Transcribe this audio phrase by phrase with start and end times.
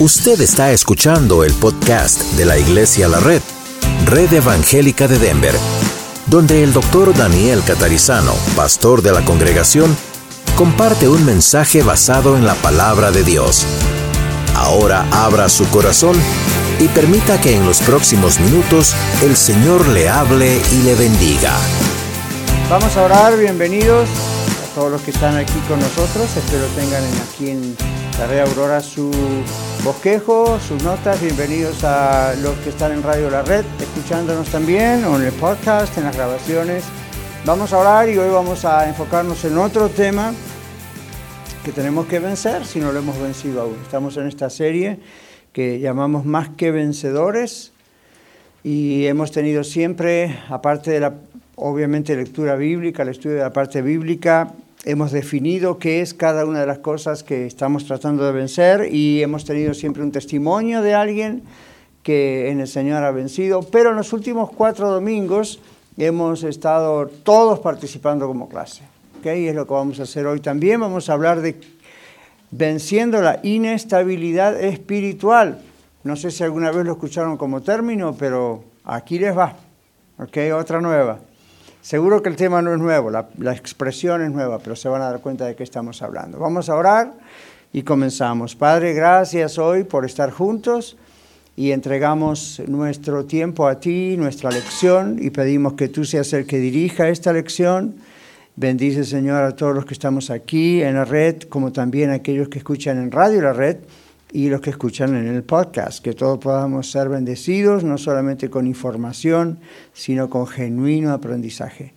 [0.00, 3.40] Usted está escuchando el podcast de la Iglesia La Red,
[4.06, 5.54] Red Evangélica de Denver,
[6.26, 9.96] donde el doctor Daniel Catarizano, pastor de la congregación,
[10.56, 13.64] comparte un mensaje basado en la palabra de Dios.
[14.56, 16.16] Ahora abra su corazón
[16.80, 21.56] y permita que en los próximos minutos el Señor le hable y le bendiga.
[22.68, 26.36] Vamos a orar, bienvenidos a todos los que están aquí con nosotros.
[26.36, 29.10] Espero tengan aquí en la Red Aurora su
[29.82, 31.20] bosquejo, sus notas.
[31.20, 35.96] Bienvenidos a los que están en Radio La Red, escuchándonos también, o en el podcast,
[35.98, 36.84] en las grabaciones.
[37.44, 40.32] Vamos a orar y hoy vamos a enfocarnos en otro tema
[41.64, 43.76] que tenemos que vencer si no lo hemos vencido aún.
[43.82, 44.98] Estamos en esta serie
[45.52, 47.72] que llamamos Más que Vencedores
[48.62, 51.14] y hemos tenido siempre, aparte de la
[51.56, 54.52] obviamente lectura bíblica, el estudio de la parte bíblica,
[54.84, 59.22] hemos definido qué es cada una de las cosas que estamos tratando de vencer y
[59.22, 61.42] hemos tenido siempre un testimonio de alguien
[62.02, 65.58] que en el Señor ha vencido, pero en los últimos cuatro domingos
[65.96, 68.82] hemos estado todos participando como clase.
[69.18, 69.44] ¿okay?
[69.44, 70.80] Y es lo que vamos a hacer hoy también.
[70.80, 71.58] Vamos a hablar de
[72.50, 75.60] venciendo la inestabilidad espiritual.
[76.02, 79.56] No sé si alguna vez lo escucharon como término, pero aquí les va.
[80.18, 80.50] ¿okay?
[80.50, 81.20] Otra nueva.
[81.84, 85.02] Seguro que el tema no es nuevo, la, la, expresión es nueva, pero se van
[85.02, 86.38] a dar cuenta de qué estamos hablando.
[86.38, 87.12] Vamos a orar
[87.74, 88.56] y comenzamos.
[88.56, 90.96] Padre, gracias hoy por estar juntos
[91.56, 96.56] y entregamos nuestro tiempo a ti, nuestra lección, y pedimos que tú seas el que
[96.56, 97.96] dirija esta lección.
[98.56, 102.48] Bendice, Señor, a todos los que estamos aquí en la red, como también a aquellos
[102.48, 103.76] que escuchan en radio la red
[104.34, 108.66] y los que escuchan en el podcast, que todos podamos ser bendecidos, no solamente con
[108.66, 109.60] información,
[109.92, 111.94] sino con genuino aprendizaje.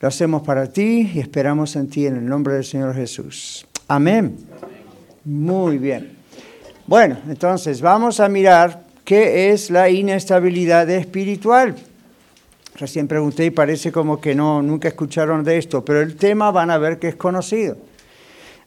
[0.00, 3.66] Lo hacemos para ti y esperamos en ti en el nombre del Señor Jesús.
[3.88, 4.38] Amén.
[5.26, 6.16] Muy bien.
[6.86, 11.76] Bueno, entonces vamos a mirar qué es la inestabilidad espiritual.
[12.76, 16.70] Recién pregunté y parece como que no, nunca escucharon de esto, pero el tema van
[16.70, 17.76] a ver que es conocido.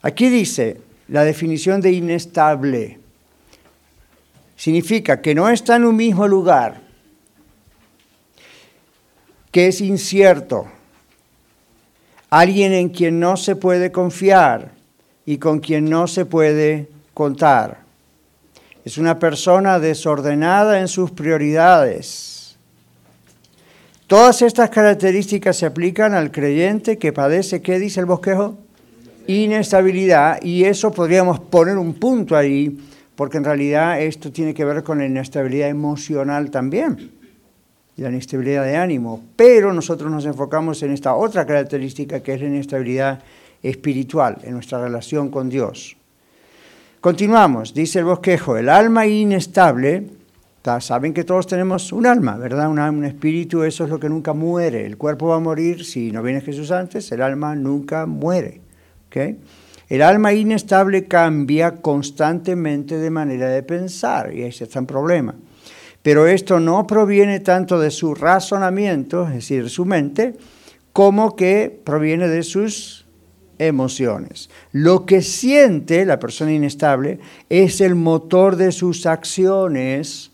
[0.00, 0.76] Aquí dice,
[1.08, 2.98] la definición de inestable.
[4.56, 6.80] Significa que no está en un mismo lugar,
[9.50, 10.66] que es incierto,
[12.30, 14.72] alguien en quien no se puede confiar
[15.26, 17.78] y con quien no se puede contar.
[18.84, 22.56] Es una persona desordenada en sus prioridades.
[24.06, 28.58] Todas estas características se aplican al creyente que padece, ¿qué dice el bosquejo?
[29.26, 32.78] Inestabilidad y eso podríamos poner un punto ahí,
[33.16, 37.12] porque en realidad esto tiene que ver con la inestabilidad emocional también,
[37.96, 42.40] y la inestabilidad de ánimo, pero nosotros nos enfocamos en esta otra característica que es
[42.40, 43.22] la inestabilidad
[43.62, 45.96] espiritual, en nuestra relación con Dios.
[47.00, 50.08] Continuamos, dice el bosquejo, el alma inestable,
[50.80, 52.68] saben que todos tenemos un alma, ¿verdad?
[52.68, 56.10] Un, un espíritu, eso es lo que nunca muere, el cuerpo va a morir si
[56.10, 58.63] no viene Jesús antes, el alma nunca muere.
[59.88, 65.34] El alma inestable cambia constantemente de manera de pensar y ahí está el problema.
[66.02, 70.34] Pero esto no proviene tanto de su razonamiento, es decir, su mente,
[70.92, 73.06] como que proviene de sus
[73.58, 74.50] emociones.
[74.72, 80.30] Lo que siente la persona inestable es el motor de sus acciones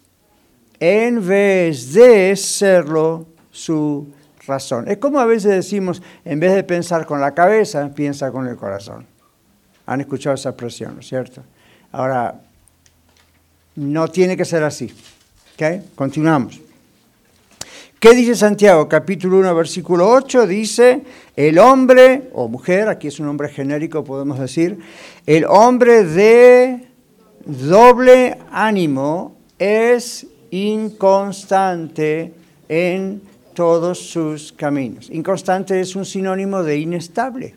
[0.80, 4.08] en vez de serlo su
[4.46, 4.88] razón.
[4.88, 8.56] Es como a veces decimos, en vez de pensar con la cabeza, piensa con el
[8.56, 9.06] corazón.
[9.86, 11.42] Han escuchado esa expresión, ¿no es cierto?
[11.92, 12.40] Ahora,
[13.76, 14.92] no tiene que ser así.
[15.54, 15.94] ¿Ok?
[15.94, 16.60] Continuamos.
[17.98, 18.88] ¿Qué dice Santiago?
[18.88, 21.02] Capítulo 1, versículo 8 dice,
[21.36, 24.78] el hombre, o mujer, aquí es un hombre genérico, podemos decir,
[25.26, 26.88] el hombre de
[27.44, 32.32] doble ánimo es inconstante
[32.70, 33.20] en
[33.60, 35.10] todos sus caminos.
[35.10, 37.54] Inconstante es un sinónimo de inestable.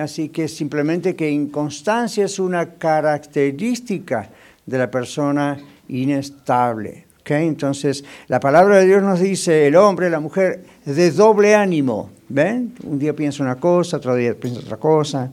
[0.00, 4.30] Así que simplemente que inconstancia es una característica
[4.64, 5.58] de la persona
[5.88, 7.04] inestable.
[7.26, 12.08] Entonces, la palabra de Dios nos dice, el hombre, la mujer, de doble ánimo.
[12.30, 12.72] ¿Ven?
[12.82, 15.30] Un día piensa una cosa, otro día piensa otra cosa.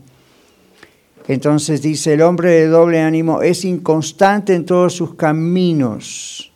[1.30, 6.52] Entonces dice, el hombre de doble ánimo es inconstante en todos sus caminos.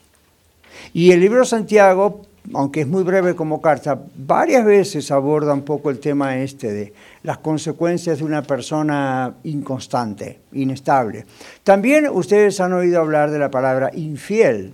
[0.91, 2.23] Y el libro de Santiago
[2.53, 6.93] aunque es muy breve como carta, varias veces aborda un poco el tema este de
[7.23, 11.25] las consecuencias de una persona inconstante, inestable.
[11.63, 14.73] También ustedes han oído hablar de la palabra infiel,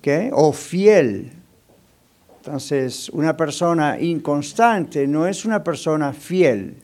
[0.00, 0.30] ¿qué?
[0.32, 1.32] o fiel.
[2.38, 6.76] Entonces, una persona inconstante no es una persona fiel.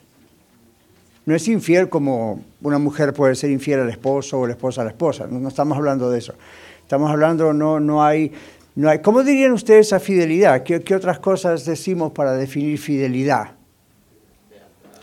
[1.25, 4.83] no es infiel como una mujer puede ser infiel al esposo o la esposa a
[4.83, 5.25] la esposa.
[5.27, 6.35] No, estamos hablando de eso.
[6.83, 8.31] Estamos hablando, no, no hay,
[8.75, 8.99] no hay.
[8.99, 10.63] ¿Cómo dirían ustedes a fidelidad?
[10.63, 13.51] ¿Qué, ¿Qué, otras cosas decimos para definir fidelidad?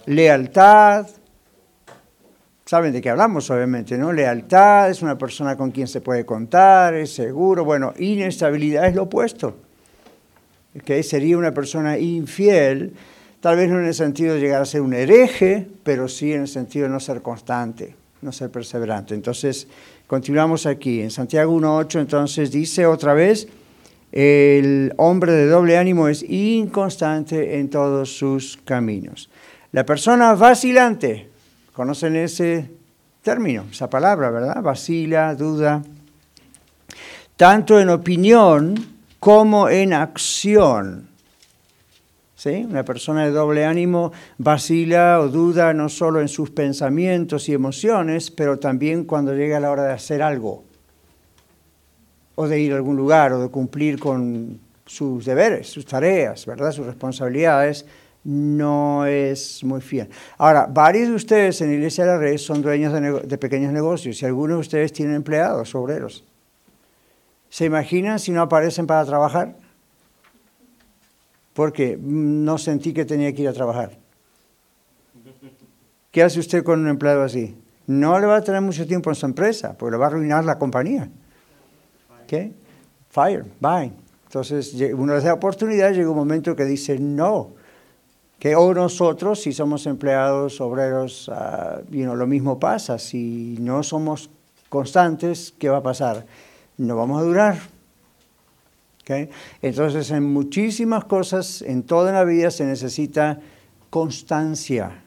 [0.06, 1.06] Lealtad.
[2.64, 4.12] Saben de qué hablamos, obviamente, ¿no?
[4.12, 7.64] Lealtad es una persona con quien se puede contar, es seguro.
[7.64, 9.56] Bueno, inestabilidad es lo opuesto.
[10.78, 11.02] ¿Okay?
[11.02, 12.94] Sería una persona infiel
[13.42, 16.42] Tal vez no en el sentido de llegar a ser un hereje, pero sí en
[16.42, 19.16] el sentido de no ser constante, no ser perseverante.
[19.16, 19.66] Entonces,
[20.06, 21.00] continuamos aquí.
[21.00, 23.48] En Santiago 1.8 entonces dice otra vez,
[24.12, 29.30] el hombre de doble ánimo es inconstante en todos sus caminos.
[29.72, 31.30] La persona vacilante,
[31.72, 32.70] ¿conocen ese
[33.22, 34.62] término, esa palabra, verdad?
[34.62, 35.82] Vacila, duda.
[37.36, 38.74] Tanto en opinión
[39.18, 41.08] como en acción.
[42.44, 48.32] Una persona de doble ánimo vacila o duda no solo en sus pensamientos y emociones,
[48.32, 50.64] pero también cuando llega la hora de hacer algo,
[52.34, 56.72] o de ir a algún lugar, o de cumplir con sus deberes, sus tareas, ¿verdad?
[56.72, 57.86] sus responsabilidades,
[58.24, 60.08] no es muy fiel.
[60.38, 64.22] Ahora, varios de ustedes en Iglesia de la Red son dueños de, de pequeños negocios
[64.22, 66.24] y algunos de ustedes tienen empleados, obreros.
[67.50, 69.56] ¿Se imaginan si no aparecen para trabajar?
[71.54, 73.98] porque no sentí que tenía que ir a trabajar.
[76.10, 77.56] ¿Qué hace usted con un empleado así?
[77.86, 80.44] No le va a tener mucho tiempo en su empresa, porque le va a arruinar
[80.44, 81.10] la compañía.
[82.32, 82.50] ¿Qué?
[83.10, 83.92] Fire, bye.
[84.24, 87.50] Entonces, una vez la oportunidad, llega un momento que dice no.
[88.38, 92.98] Que o nosotros, si somos empleados, obreros, uh, lo mismo pasa.
[92.98, 94.30] Si no somos
[94.70, 96.24] constantes, ¿qué va a pasar?
[96.78, 97.58] No vamos a durar.
[99.60, 103.40] Entonces, en muchísimas cosas, en toda la vida se necesita
[103.90, 105.02] constancia.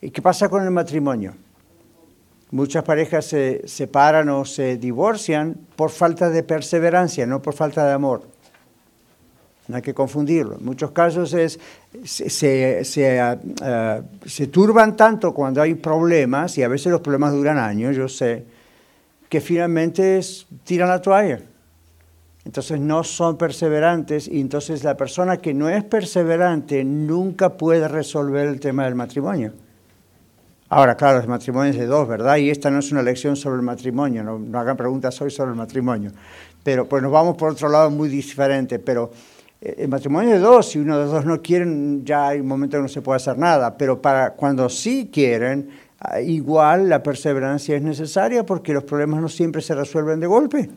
[0.00, 1.34] ¿Y qué pasa con el matrimonio?
[2.52, 7.92] Muchas parejas se separan o se divorcian por falta de perseverancia, no por falta de
[7.92, 8.22] amor.
[9.66, 10.58] No hay que confundirlo.
[10.58, 11.58] En muchos casos es,
[12.04, 17.58] se, se, ah, se turban tanto cuando hay problemas, y a veces los problemas duran
[17.58, 18.44] años, yo sé,
[19.28, 20.20] que finalmente
[20.64, 21.40] tiran la toalla
[22.44, 28.48] entonces no son perseverantes y entonces la persona que no es perseverante nunca puede resolver
[28.48, 29.52] el tema del matrimonio.
[30.74, 32.36] Ahora, claro, el matrimonio es de dos, ¿verdad?
[32.36, 35.56] Y esta no es una lección sobre el matrimonio, no, hagan preguntas hoy sobre el
[35.58, 36.12] matrimonio.
[36.62, 39.10] Pero pues nos vamos por otro lado muy diferente, pero
[39.60, 42.46] eh, el matrimonio de dos, si uno de los dos no quieren, ya hay un
[42.46, 45.68] momento que no se puede hacer nada, pero para cuando sí quieren,
[46.00, 50.70] ah, igual la perseverancia es necesaria porque los problemas no siempre se resuelven de golpe.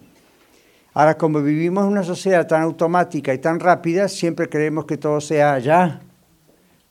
[0.93, 5.21] Ahora, como vivimos en una sociedad tan automática y tan rápida, siempre creemos que todo
[5.21, 6.01] sea ya.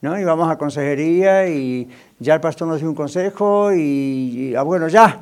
[0.01, 0.19] ¿No?
[0.19, 1.87] Y vamos a consejería y
[2.19, 5.21] ya el pastor nos dio un consejo y, ah, bueno, ya,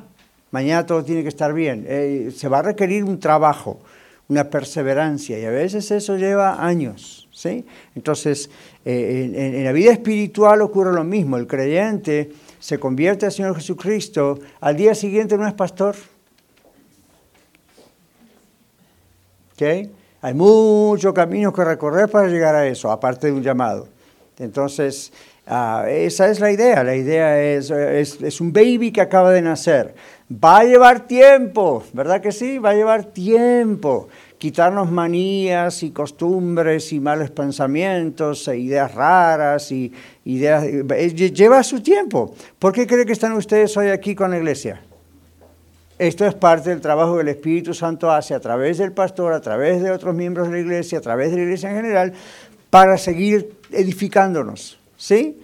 [0.51, 1.85] mañana todo tiene que estar bien.
[1.87, 3.79] Eh, se va a requerir un trabajo,
[4.27, 7.27] una perseverancia y a veces eso lleva años.
[7.31, 7.65] ¿sí?
[7.95, 8.49] Entonces,
[8.85, 11.37] eh, en, la vida espiritual ocurre lo mismo.
[11.37, 15.95] El creyente se convierte al Señor Jesucristo, al día siguiente no es pastor
[20.21, 23.87] Hay muchos caminos que recorrer para llegar a eso, aparte de un llamado.
[24.39, 25.11] Entonces,
[25.47, 26.83] ah, esa es la idea.
[26.83, 29.95] La idea es, es, un baby que acaba de nacer.
[30.31, 32.57] Va a llevar tiempo, ¿verdad que sí?
[32.57, 34.07] Va a llevar tiempo.
[34.37, 39.91] Quitarnos manías y costumbres y malos pensamientos e ideas raras y
[40.25, 40.63] ideas...
[40.65, 42.33] Eh, lleva su tiempo.
[42.59, 44.81] ¿Por qué cree que están ustedes hoy aquí con la iglesia?
[45.99, 49.41] Esto es parte del trabajo que el Espíritu Santo hace a través del pastor, a
[49.41, 52.13] través de otros miembros de la iglesia, a través de la iglesia en general,
[52.69, 55.37] para seguir edificándonos, ¿sí?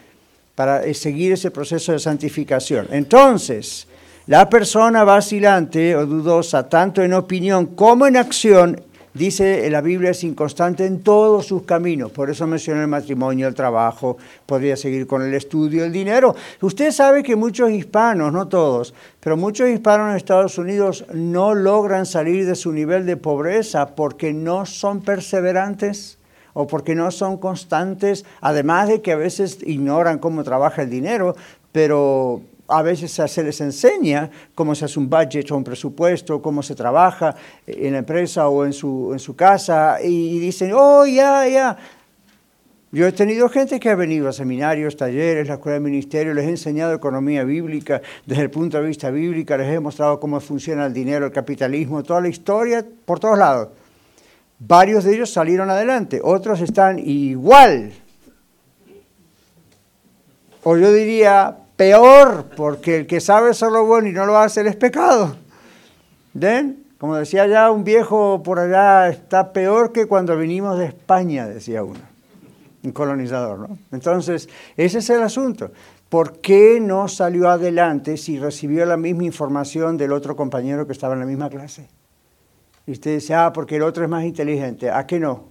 [0.55, 2.87] Para eh, seguir ese proceso de santificación.
[2.91, 3.87] Entonces,
[4.27, 8.81] la persona vacilante o dudosa, tanto en opinión como en acción,
[9.13, 13.55] Dice la Biblia es inconstante en todos sus caminos, por eso mencioné el matrimonio, el
[13.55, 16.35] trabajo, podría seguir con el estudio, el dinero.
[16.61, 22.05] Usted sabe que muchos hispanos, no todos, pero muchos hispanos en Estados Unidos no logran
[22.05, 26.18] salir de su nivel de pobreza porque no son perseverantes
[26.53, 31.35] o porque no son constantes, además de que a veces ignoran cómo trabaja el dinero,
[31.71, 36.61] pero a veces se les enseña cómo se hace un budget o un presupuesto, cómo
[36.61, 41.77] se trabaja en la empresa o en su, casa y dicen, oh, ya, ya.
[42.91, 46.45] Yo he tenido gente que ha venido a seminarios, talleres, la escuela de ministerio, les
[46.45, 50.87] he enseñado economía bíblica desde el punto de vista bíblico, les he mostrado cómo funciona
[50.87, 53.69] el dinero, el capitalismo, toda la historia por todos lados.
[54.59, 57.93] Varios de ellos salieron adelante, otros están igual.
[60.63, 64.67] O yo diría peor, porque el que sabe hacer lo bueno y no lo hace
[64.67, 65.37] es pecado.
[66.33, 66.83] ¿Ven?
[66.97, 71.81] Como decía ya un viejo por allá, está peor que cuando vinimos de España, decía
[71.81, 72.01] uno,
[72.83, 73.77] un colonizador, ¿no?
[73.93, 75.71] Entonces, ese es el asunto.
[76.09, 81.13] ¿Por qué no salió adelante si recibió la misma información del otro compañero que estaba
[81.13, 81.87] en la misma clase?
[82.89, 84.89] Y usted dice, ah, porque el otro es más inteligente.
[84.89, 85.43] ¿A qué no?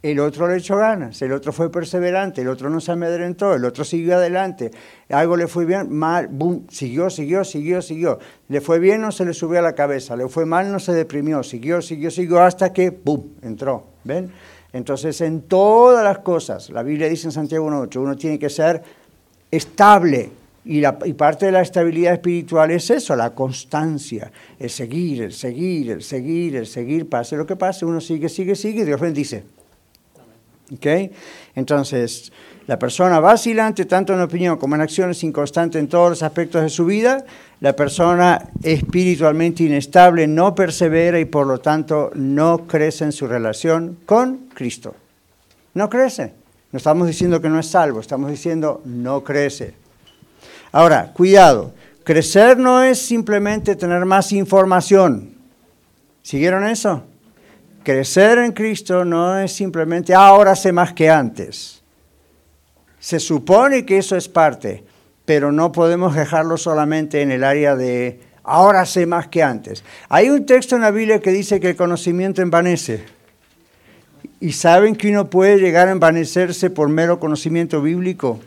[0.00, 3.64] El otro le echó ganas, el otro fue perseverante, el otro no se amedrentó, el
[3.64, 4.70] otro siguió adelante.
[5.08, 8.20] Algo le fue bien, mal, boom, siguió, siguió, siguió, siguió.
[8.46, 10.92] Le fue bien, no se le subió a la cabeza, le fue mal, no se
[10.92, 13.82] deprimió, siguió, siguió, siguió hasta que, boom, entró.
[14.04, 14.30] ¿Ven?
[14.72, 18.84] Entonces, en todas las cosas, la Biblia dice en Santiago 1.8, uno tiene que ser
[19.50, 20.30] estable.
[20.66, 25.32] Y, la, y parte de la estabilidad espiritual es eso, la constancia, el seguir, el
[25.32, 29.44] seguir, el seguir, el seguir, pase lo que pase, uno sigue, sigue, sigue, Dios bendice.
[30.72, 31.10] ¿Okay?
[31.54, 32.32] Entonces,
[32.66, 36.70] la persona vacilante, tanto en opinión como en acciones, inconstante en todos los aspectos de
[36.70, 37.24] su vida,
[37.60, 43.98] la persona espiritualmente inestable no persevera y por lo tanto no crece en su relación
[44.06, 44.94] con Cristo.
[45.74, 46.32] No crece.
[46.72, 49.74] No estamos diciendo que no es salvo, estamos diciendo no crece.
[50.74, 55.32] Ahora, cuidado, crecer no es simplemente tener más información.
[56.20, 57.04] ¿Siguieron eso?
[57.84, 61.80] Crecer en Cristo no es simplemente ahora sé más que antes.
[62.98, 64.82] Se supone que eso es parte,
[65.24, 69.84] pero no podemos dejarlo solamente en el área de ahora sé más que antes.
[70.08, 73.04] Hay un texto en la Biblia que dice que el conocimiento envanece.
[74.40, 78.40] Y saben que uno puede llegar a envanecerse por mero conocimiento bíblico.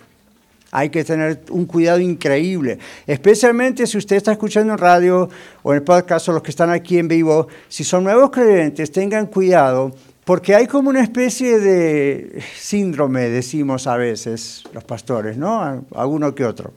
[0.71, 5.29] Hay que tener un cuidado increíble, especialmente si usted está escuchando en radio
[5.63, 7.47] o en el podcast o los que están aquí en vivo.
[7.69, 9.93] Si son nuevos creyentes, tengan cuidado
[10.27, 15.85] porque hay como una especie de síndrome, decimos a veces los pastores, ¿no?
[15.95, 16.73] Alguno que otro.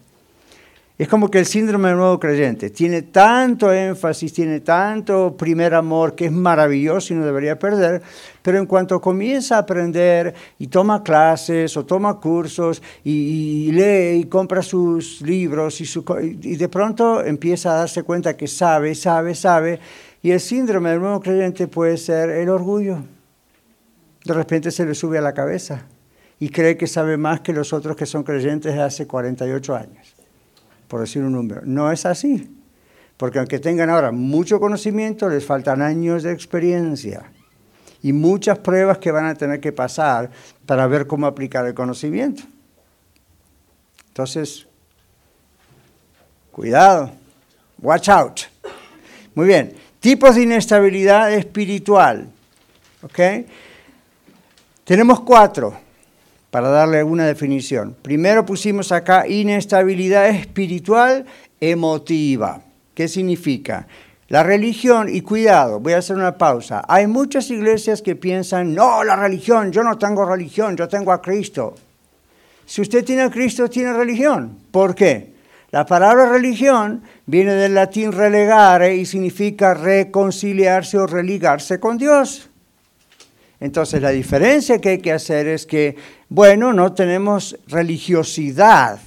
[1.01, 6.15] Es como que el síndrome del nuevo creyente tiene tanto énfasis, tiene tanto primer amor
[6.15, 8.03] que es maravilloso y no debería perder,
[8.43, 14.25] pero en cuanto comienza a aprender y toma clases o toma cursos y, lee y
[14.25, 15.85] compra sus libros y,
[16.43, 19.81] y de pronto empieza a darse cuenta que sabe, sabe, sabe,
[20.21, 22.99] y el síndrome del nuevo creyente puede ser el orgullo.
[24.23, 25.87] De repente se le sube a la cabeza
[26.39, 30.20] y cree que sabe más que los otros que son creyentes de hace 48 años
[30.91, 31.63] por decir un número.
[31.65, 32.51] No es así,
[33.17, 37.31] porque aunque tengan ahora mucho conocimiento, les faltan años de experiencia
[38.03, 40.31] y muchas pruebas que van a tener que pasar
[40.67, 42.43] para ver cómo aplicar el conocimiento.
[44.09, 44.67] Entonces,
[46.51, 47.13] cuidado,
[47.81, 48.41] watch out.
[49.37, 52.29] Muy bien, tipos de inestabilidad espiritual.
[53.03, 53.47] ¿Ok?
[54.83, 55.90] Tenemos cuatro
[56.51, 57.97] para darle alguna definición.
[58.03, 61.27] Primero pusimos acá inestabilidad espiritual
[61.61, 62.63] emotiva.
[62.95, 63.87] ¿Qué significa?
[64.29, 66.85] La religión, y cuidado, voy a hacer una pausa.
[66.87, 71.21] Hay muchas iglesias que piensan, no, la religión, yo no tengo religión, yo tengo a
[71.21, 71.75] Cristo.
[72.65, 74.57] Si usted tiene a Cristo, tiene religión.
[74.71, 75.33] ¿Por qué?
[75.73, 82.50] La palabra religión viene del latín relegare y significa reconciliarse o religarse con Dios.
[83.61, 85.97] Entonces la diferencia que hay que hacer es que,
[86.31, 88.99] bueno, no tenemos religiosidad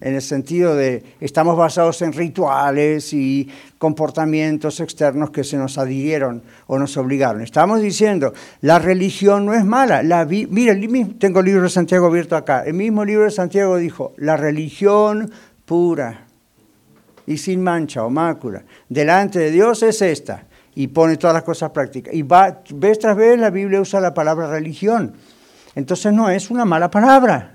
[0.00, 6.42] en el sentido de estamos basados en rituales y comportamientos externos que se nos adhirieron
[6.66, 7.40] o nos obligaron.
[7.40, 10.02] Estamos diciendo, la religión no es mala.
[10.02, 10.76] La mira,
[11.18, 12.64] tengo el libro de Santiago abierto acá.
[12.66, 15.32] El mismo libro de Santiago dijo, la religión
[15.64, 16.26] pura
[17.26, 20.44] y sin mancha o mácula delante de Dios es esta
[20.74, 22.14] y pone todas las cosas prácticas.
[22.14, 25.14] Y va, vez tras vez la Biblia usa la palabra religión.
[25.74, 27.54] Entonces no es una mala palabra.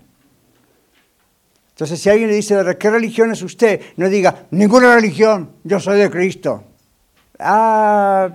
[1.71, 3.81] Entonces si alguien le dice, ¿de qué religión es usted?
[3.95, 6.63] No diga, ninguna religión, yo soy de Cristo.
[7.39, 8.29] Ah,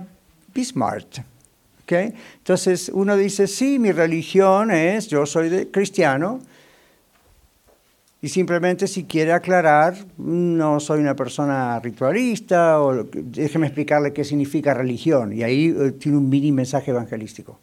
[0.53, 1.19] be smart.
[1.83, 2.13] ¿Okay?
[2.37, 6.39] Entonces uno dice, sí, mi religión es, yo soy cristiano,
[8.25, 14.73] y simplemente si quiere aclarar, no soy una persona ritualista, o déjeme explicarle qué significa
[14.73, 15.31] religión.
[15.31, 17.59] Y ahí eh, tiene un mini mensaje evangelístico.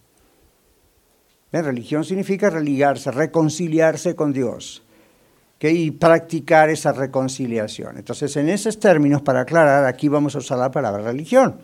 [1.50, 4.84] Religión significa religarse, reconciliarse con Dios
[5.58, 7.98] y practicar esa reconciliación.
[7.98, 11.56] Entonces, en esos términos, para aclarar, aquí vamos a usar la palabra religión.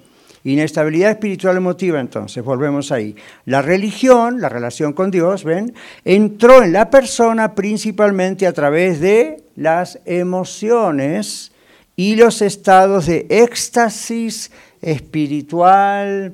[0.49, 3.15] Inestabilidad espiritual emotiva, entonces, volvemos ahí.
[3.45, 5.75] La religión, la relación con Dios, ¿ven?
[6.07, 11.53] Entró en la persona principalmente a través de las emociones
[11.97, 14.51] y los estados de éxtasis
[14.81, 16.33] espiritual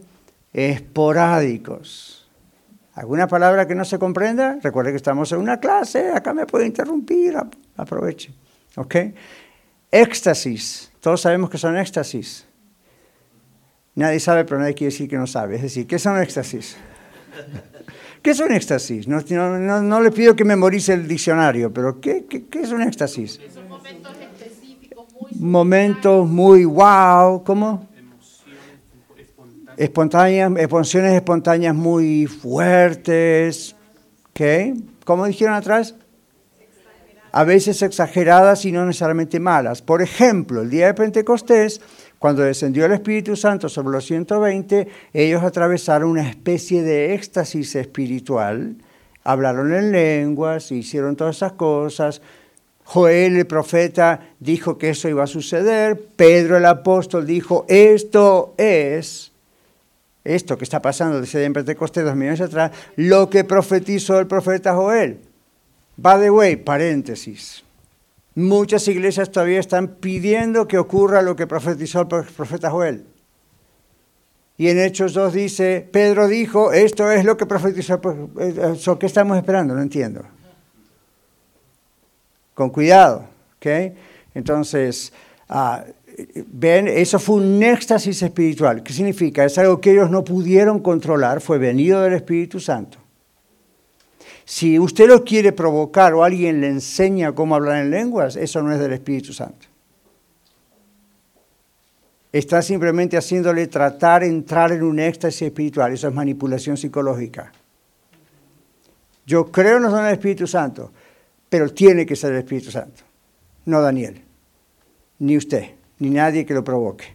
[0.53, 2.31] esporádicos.
[2.95, 4.61] ¿Alguna palabra que no se comprenda?
[4.63, 7.35] Recuerde que estamos en una clase, acá me puede interrumpir,
[7.77, 8.33] aproveche.
[8.77, 8.95] ¿Ok?
[9.91, 10.93] Éxtasis.
[11.01, 12.47] Todos sabemos que son éxtasis.
[13.95, 15.57] Nadie sabe, pero nadie quiere decir que no sabe.
[15.57, 16.77] Es decir, ¿qué son éxtasis?
[18.25, 19.07] ¿Qué es un éxtasis?
[19.07, 19.21] No,
[19.83, 23.39] no, le pido que memorice el diccionario, pero ¿qué, qué, qué es un éxtasis?
[23.53, 25.33] Son momentos específicos, muy...
[25.39, 27.87] Momentos muy wow, ¿cómo?
[29.77, 33.77] Espontáneas, emociones espontáneas muy fuertes,
[34.33, 34.75] ¿qué?
[35.05, 35.95] ¿Cómo dijeron atrás?
[37.31, 39.83] A veces exageradas y no necesariamente malas.
[39.83, 41.83] Por ejemplo, el día de Pentecostés,
[42.25, 48.77] cuando descendió el Espíritu Santo sobre los 120, ellos atravesaron una especie de éxtasis espiritual,
[49.25, 52.23] hablaron en lenguas, hicieron todas esas cosas.
[52.83, 59.31] Joel el profeta dijo que eso iba a suceder, Pedro el apóstol dijo, esto es,
[60.25, 64.75] esto que está pasando desde en Pentecostés dos millones atrás, lo que profetizó el profeta
[64.75, 65.19] Joel.
[65.99, 67.64] By the way, paréntesis.
[68.35, 73.07] Muchas iglesias todavía están pidiendo que ocurra lo que profetizó el profeta Joel.
[74.57, 78.01] Y en Hechos 2 dice, Pedro dijo, esto es lo que profetizó.
[78.39, 79.75] Eh, ¿Qué estamos esperando?
[79.75, 80.23] No entiendo.
[82.55, 83.27] Con cuidado.
[83.57, 83.67] ¿ok?
[84.35, 85.13] Entonces,
[85.49, 85.85] ah,
[86.47, 88.83] ven, eso fue un éxtasis espiritual.
[88.83, 89.45] ¿Qué significa?
[89.45, 92.99] Es algo que ellos no pudieron controlar, fue venido del Espíritu Santo.
[94.45, 98.73] Si usted lo quiere provocar o alguien le enseña cómo hablar en lenguas, eso no
[98.73, 99.67] es del Espíritu Santo.
[102.31, 105.93] Está simplemente haciéndole tratar entrar en un éxtasis espiritual.
[105.93, 107.53] Eso es manipulación psicológica.
[109.27, 110.91] Yo creo no son el Espíritu Santo,
[111.49, 113.03] pero tiene que ser el Espíritu Santo,
[113.67, 114.21] no Daniel,
[115.21, 115.71] ni usted,
[116.01, 117.15] ni nadie que lo provoque.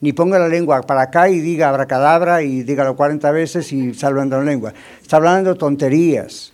[0.00, 4.38] Ni ponga la lengua para acá y diga abracadabra y dígalo 40 veces y salvando
[4.38, 4.72] la lengua.
[5.00, 6.52] Está hablando tonterías.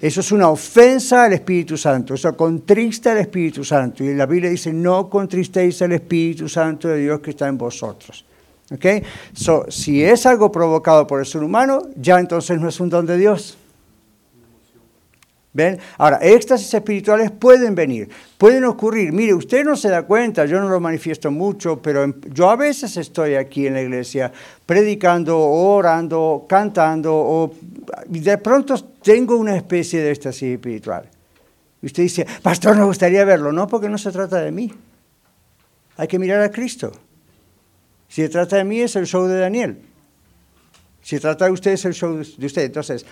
[0.00, 4.04] Eso es una ofensa al Espíritu Santo, eso contrista al Espíritu Santo.
[4.04, 8.24] Y la Biblia dice, no contristéis al Espíritu Santo de Dios que está en vosotros.
[8.72, 9.02] ¿Okay?
[9.68, 13.18] si es algo provocado por el ser humano, ya entonces no es un don de
[13.18, 13.58] Dios.
[15.54, 15.78] ¿Ven?
[15.98, 19.12] Ahora, éxtasis espirituales pueden venir, pueden ocurrir.
[19.12, 22.96] Mire, usted no se da cuenta, yo no lo manifiesto mucho, pero yo a veces
[22.96, 24.32] estoy aquí en la iglesia
[24.66, 27.54] predicando, orando, cantando, o
[28.08, 31.08] de pronto tengo una especie de éxtasis espiritual.
[31.80, 33.52] Y usted dice, pastor, me gustaría verlo.
[33.52, 34.72] No, porque no se trata de mí.
[35.96, 36.90] Hay que mirar a Cristo.
[38.08, 39.78] Si se trata de mí es el show de Daniel.
[41.00, 42.62] Si se trata de usted es el show de usted.
[42.62, 43.06] Entonces,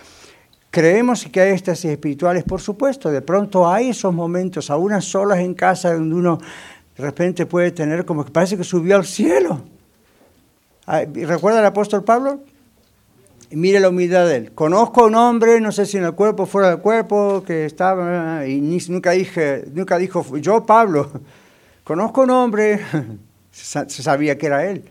[0.72, 5.40] Creemos que hay éxtasis espirituales, por supuesto, de pronto hay esos momentos, a unas solas
[5.40, 6.38] en casa, donde uno
[6.96, 9.60] de repente puede tener como que parece que subió al cielo.
[10.86, 12.40] ¿Recuerda el apóstol Pablo?
[13.50, 14.52] Mire la humildad de él.
[14.52, 18.46] Conozco a un hombre, no sé si en el cuerpo fuera del cuerpo, que estaba,
[18.46, 21.10] y nunca, dije, nunca dijo, yo Pablo,
[21.84, 22.80] conozco un hombre,
[23.50, 24.88] se sabía que era él.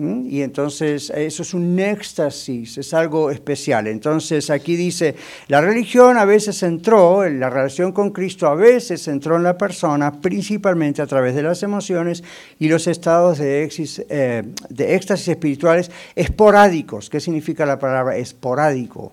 [0.00, 0.30] ¿Mm?
[0.30, 3.86] Y entonces eso es un éxtasis, es algo especial.
[3.86, 5.14] Entonces aquí dice,
[5.48, 9.58] la religión a veces entró, en la relación con Cristo a veces entró en la
[9.58, 12.24] persona, principalmente a través de las emociones
[12.58, 13.70] y los estados de
[14.08, 17.10] eh, de éxtasis espirituales esporádicos.
[17.10, 19.12] ¿Qué significa la palabra esporádico?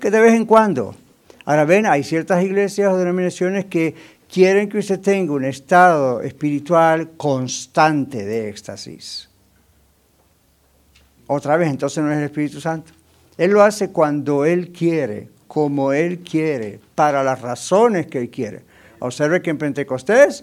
[0.00, 0.94] Que de vez en cuando.
[1.44, 3.94] Ahora ven, hay ciertas iglesias o denominaciones que
[4.32, 9.29] quieren que usted tenga un estado espiritual constante de éxtasis.
[11.32, 12.90] Otra vez, entonces no es el Espíritu Santo.
[13.38, 18.64] Él lo hace cuando Él quiere, como Él quiere, para las razones que Él quiere.
[18.98, 20.42] Observe que en Pentecostés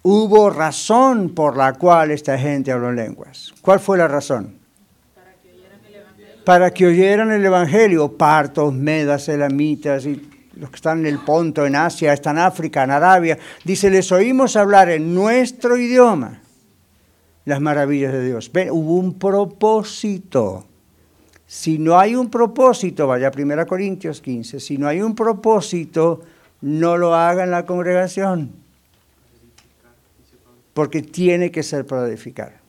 [0.00, 3.52] hubo razón por la cual esta gente habló en lenguas.
[3.60, 4.54] ¿Cuál fue la razón?
[6.46, 8.16] Para que oyeran el Evangelio.
[8.16, 12.84] Partos, medas, elamitas y los que están en el Ponto, en Asia, están en África,
[12.84, 13.38] en Arabia.
[13.64, 16.41] Dice, les oímos hablar en nuestro idioma
[17.44, 18.50] las maravillas de Dios.
[18.70, 20.66] Hubo un propósito.
[21.46, 26.22] Si no hay un propósito, vaya a 1 Corintios 15, si no hay un propósito,
[26.62, 28.52] no lo haga en la congregación.
[30.72, 32.60] Porque tiene que ser para edificar.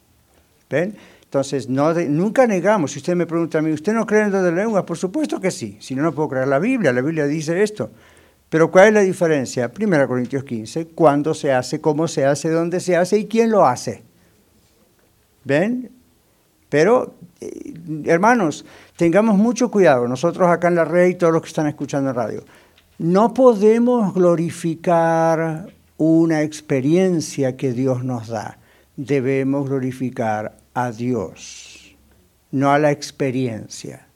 [0.70, 0.96] ¿Ven?
[1.24, 2.92] Entonces, no nunca negamos.
[2.92, 4.84] Si usted me pregunta a mí, ¿usted no cree en de lenguas?
[4.84, 5.78] Por supuesto que sí.
[5.80, 6.92] Si no, no puedo creer la Biblia.
[6.92, 7.90] La Biblia dice esto.
[8.50, 9.72] Pero ¿cuál es la diferencia?
[9.80, 13.66] 1 Corintios 15, cuándo se hace, cómo se hace, dónde se hace y quién lo
[13.66, 14.04] hace.
[15.44, 15.92] ¿Ven?
[16.70, 17.74] Pero, eh,
[18.06, 22.10] hermanos, tengamos mucho cuidado, nosotros acá en la red y todos los que están escuchando
[22.10, 22.44] en radio.
[22.98, 28.58] No podemos glorificar una experiencia que Dios nos da.
[28.96, 31.96] Debemos glorificar a Dios,
[32.52, 34.08] no a la experiencia.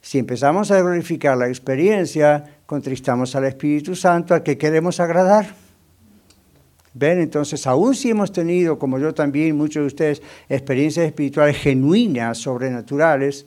[0.00, 5.54] Si empezamos a glorificar la experiencia, contristamos al Espíritu Santo al que queremos agradar.
[6.94, 7.20] ¿Ven?
[7.20, 13.46] Entonces, aún si hemos tenido, como yo también, muchos de ustedes, experiencias espirituales genuinas, sobrenaturales,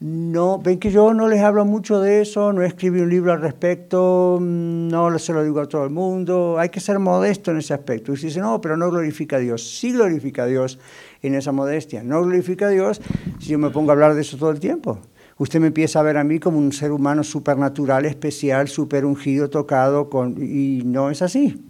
[0.00, 3.42] no, ven que yo no les hablo mucho de eso, no escribí un libro al
[3.42, 7.74] respecto, no se lo digo a todo el mundo, hay que ser modesto en ese
[7.74, 8.14] aspecto.
[8.14, 10.78] Y si dice, no, pero no glorifica a Dios, sí glorifica a Dios
[11.20, 13.02] en esa modestia, no glorifica a Dios
[13.40, 15.00] si yo me pongo a hablar de eso todo el tiempo.
[15.36, 19.50] Usted me empieza a ver a mí como un ser humano supernatural, especial, super ungido,
[19.50, 21.69] tocado, con, y no es así.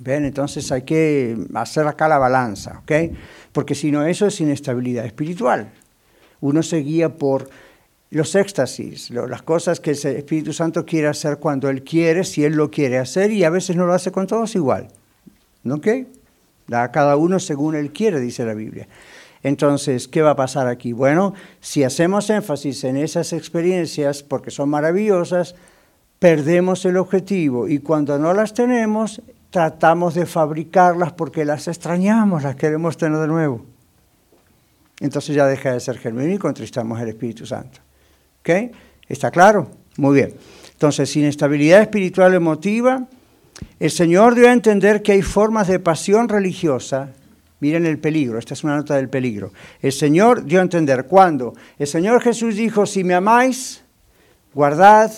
[0.00, 0.24] ¿Ven?
[0.24, 2.92] Entonces hay que hacer acá la balanza, ¿ok?
[3.52, 5.72] Porque si no, eso es inestabilidad espiritual.
[6.40, 7.48] Uno se guía por
[8.10, 12.54] los éxtasis, las cosas que el Espíritu Santo quiere hacer cuando Él quiere, si Él
[12.54, 14.88] lo quiere hacer, y a veces no lo hace con todos igual.
[15.68, 15.88] ¿Ok?
[16.66, 18.88] Da a cada uno según Él quiere, dice la Biblia.
[19.42, 20.92] Entonces, ¿qué va a pasar aquí?
[20.92, 25.54] Bueno, si hacemos énfasis en esas experiencias, porque son maravillosas,
[26.18, 32.56] perdemos el objetivo y cuando no las tenemos, tratamos de fabricarlas porque las extrañamos, las
[32.56, 33.64] queremos tener de nuevo
[35.00, 37.80] entonces ya deja de ser genuino y contristamos al Espíritu Santo.
[38.40, 38.74] ¿Ok?
[39.08, 39.70] ¿Está claro?
[39.96, 40.34] Muy bien.
[40.72, 43.06] Entonces, sin estabilidad espiritual emotiva,
[43.78, 47.10] el Señor dio a entender que hay formas de pasión religiosa.
[47.60, 49.52] Miren el peligro, esta es una nota del peligro.
[49.80, 53.82] El Señor dio a entender cuando el Señor Jesús dijo, si me amáis,
[54.54, 55.10] guardad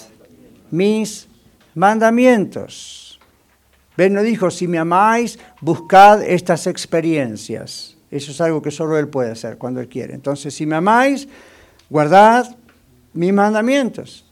[0.70, 1.28] mis
[1.74, 2.99] mandamientos.
[4.00, 4.14] ¿Ven?
[4.14, 7.98] No dijo, si me amáis, buscad estas experiencias.
[8.10, 10.14] Eso es algo que solo Él puede hacer cuando Él quiere.
[10.14, 11.28] Entonces, si me amáis,
[11.90, 12.56] guardad
[13.12, 14.24] mis mandamientos.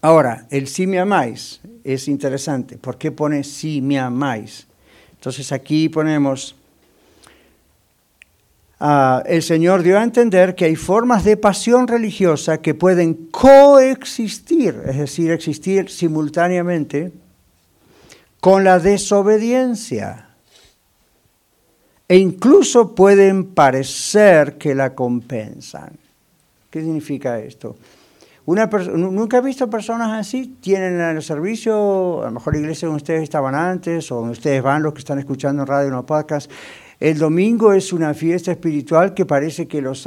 [0.00, 2.78] Ahora, el si me amáis es interesante.
[2.78, 4.66] ¿Por qué pone si me amáis?
[5.12, 6.56] Entonces aquí ponemos,
[8.80, 14.80] ah, el Señor dio a entender que hay formas de pasión religiosa que pueden coexistir,
[14.86, 17.12] es decir, existir simultáneamente
[18.44, 20.28] con la desobediencia
[22.06, 25.92] e incluso pueden parecer que la compensan.
[26.68, 27.74] ¿Qué significa esto?
[28.44, 30.58] Una ¿Nunca he visto personas así?
[30.60, 34.62] Tienen el servicio, a lo mejor la iglesia donde ustedes estaban antes, o donde ustedes
[34.62, 36.50] van, los que están escuchando en radio en podcast.
[37.00, 40.06] El domingo es una fiesta espiritual que parece que los,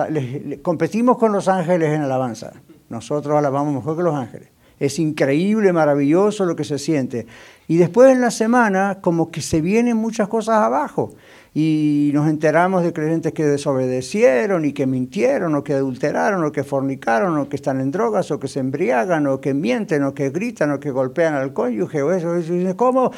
[0.62, 2.54] competimos con los ángeles en alabanza.
[2.90, 4.50] Nosotros alabamos mejor que los ángeles.
[4.80, 7.26] Es increíble, maravilloso lo que se siente.
[7.68, 11.14] Y después en la semana, como que se vienen muchas cosas abajo
[11.54, 16.64] y nos enteramos de creyentes que desobedecieron y que mintieron o que adulteraron o que
[16.64, 20.30] fornicaron o que están en drogas o que se embriagan o que mienten o que
[20.30, 22.36] gritan o que golpean al cónyuge o eso.
[22.36, 22.54] eso.
[22.78, 23.12] ¿Cómo,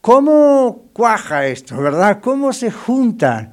[0.00, 2.20] ¿Cómo cuaja esto, verdad?
[2.22, 3.52] ¿Cómo se juntan?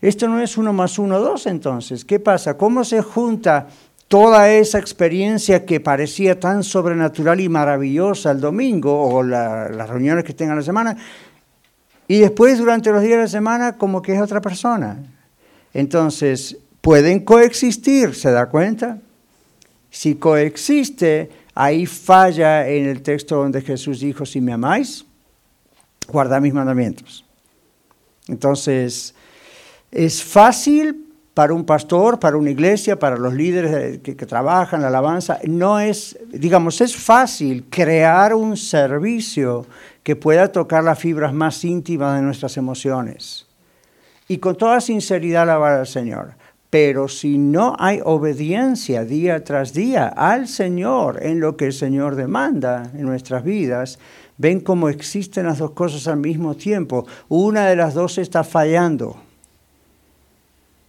[0.00, 2.04] Esto no es uno más uno, dos entonces.
[2.04, 2.56] ¿Qué pasa?
[2.56, 3.68] ¿Cómo se junta
[4.08, 10.34] toda esa experiencia que parecía tan sobrenatural y maravillosa el domingo o las reuniones que
[10.34, 10.96] tengan la semana
[12.06, 15.02] y después durante los días de la semana como que es otra persona.
[15.72, 18.98] Entonces, pueden coexistir, ¿se da cuenta?
[19.90, 25.04] Si coexiste, ahí falla en el texto donde Jesús dijo, si me amáis,
[26.08, 27.24] guardad mis mandamientos.
[28.28, 29.14] Entonces,
[29.90, 31.03] es fácil
[31.34, 35.80] para un pastor, para una iglesia, para los líderes que, que, trabajan la alabanza, no
[35.80, 39.66] es, digamos, es fácil crear un servicio
[40.04, 43.46] que pueda tocar las fibras más íntimas de nuestras emociones
[44.28, 46.34] y con toda sinceridad alabar al Señor.
[46.70, 52.16] Pero si no hay obediencia día tras día al Señor en lo que el Señor
[52.16, 53.98] demanda en nuestras vidas,
[54.38, 57.06] ven cómo existen las dos cosas al mismo tiempo.
[57.28, 59.23] Una de las dos está fallando.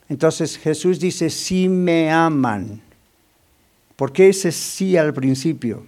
[0.10, 2.82] Entonces Jesús dice, si me aman.
[3.96, 5.86] ¿Por qué ese sí al principio?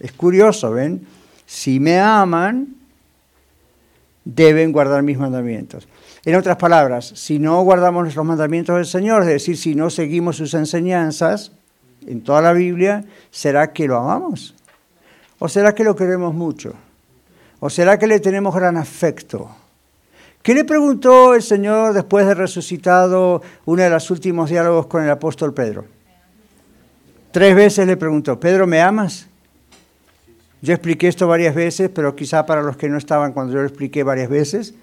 [0.00, 1.06] Es curioso, ¿ven?
[1.46, 2.74] si me aman,
[4.24, 5.88] deben guardar mis mandamientos.
[6.24, 10.36] En otras palabras, si no guardamos los mandamientos del Señor, es decir, si no seguimos
[10.36, 11.52] sus enseñanzas
[12.04, 14.56] en toda la Biblia, ¿será que lo amamos?
[15.38, 16.74] ¿O será que lo queremos mucho?
[17.60, 19.48] ¿O será que le tenemos gran afecto?
[20.46, 25.10] ¿Qué le preguntó el Señor después de resucitado uno de los últimos diálogos con el
[25.10, 25.86] apóstol Pedro?
[27.32, 29.26] Tres veces le preguntó, Pedro, ¿me amas?
[30.62, 33.66] Yo expliqué esto varias veces, pero quizá para los que no estaban cuando yo lo
[33.66, 34.74] expliqué varias veces,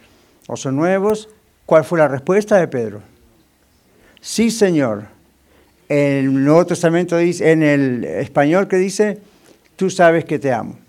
[0.48, 1.30] o son nuevos,
[1.66, 3.00] ¿cuál fue la respuesta de Pedro?
[4.20, 5.06] Sí, Señor.
[5.88, 9.22] En el Nuevo Testamento dice, en el español que dice,
[9.78, 10.83] tú sabes que te amo.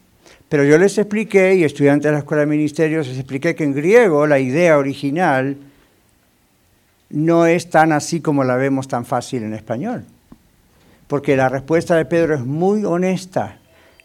[0.54, 3.74] Pero yo les expliqué, y estudiantes de la Escuela de Ministerios, les expliqué que en
[3.74, 5.56] griego la idea original
[7.10, 10.04] no es tan así como la vemos tan fácil en español.
[11.08, 13.58] Porque la respuesta de Pedro es muy honesta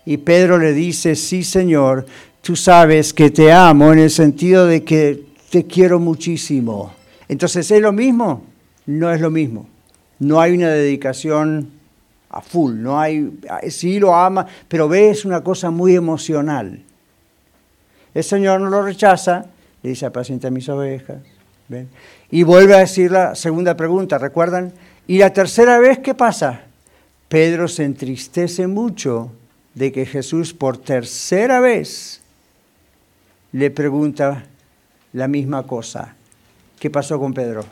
[0.07, 2.07] Y Pedro le dice, sí Señor,
[2.41, 6.91] tú sabes que te amo en el sentido de que te quiero muchísimo.
[7.27, 8.43] Entonces, ¿es lo mismo?
[8.87, 9.67] No es lo mismo.
[10.17, 11.69] No hay una dedicación
[12.29, 13.39] a full, no hay,
[13.69, 16.83] sí lo ama, pero ve, es una cosa muy emocional.
[18.13, 19.45] El Señor no lo rechaza,
[19.81, 21.17] le dice, apacienta mis ovejas.
[22.31, 24.73] Y vuelve a decir la segunda pregunta, ¿recuerdan?
[25.07, 26.61] Y la tercera vez, ¿qué pasa?
[27.27, 29.31] Pedro se entristece mucho
[29.75, 32.21] de que Jesús por tercera vez
[33.51, 34.45] le pregunta
[35.13, 36.15] la misma cosa.
[36.79, 37.65] ¿Qué pasó con Pedro?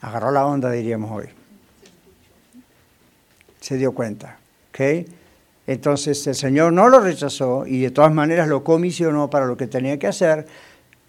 [0.00, 1.41] Agarró la onda, diríamos hoy.
[3.62, 4.38] Se dio cuenta.
[4.70, 5.06] ¿ok?
[5.66, 9.68] Entonces el Señor no lo rechazó y de todas maneras lo comisionó para lo que
[9.68, 10.46] tenía que hacer,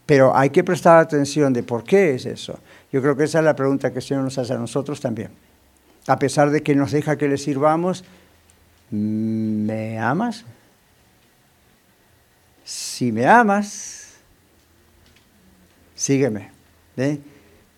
[0.06, 2.60] pero hay que prestar atención de por qué es eso.
[2.92, 5.32] Yo creo que esa es la pregunta que el Señor nos hace a nosotros también.
[6.08, 8.04] A pesar de que nos deja que le sirvamos,
[8.92, 10.46] ¿me amas?
[12.64, 14.18] Si me amas,
[15.96, 16.52] sígueme.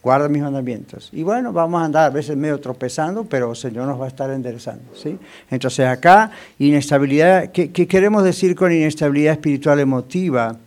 [0.06, 1.10] Guarda mis mandamientos.
[1.13, 4.08] Y bueno, vamos a andar a veces medio tropezando, pero el Señor nos va a
[4.08, 4.84] estar enderezando.
[4.94, 5.18] ¿sí?
[5.50, 10.58] Entonces acá, inestabilidad, ¿qué, ¿qué queremos decir con inestabilidad espiritual emotiva?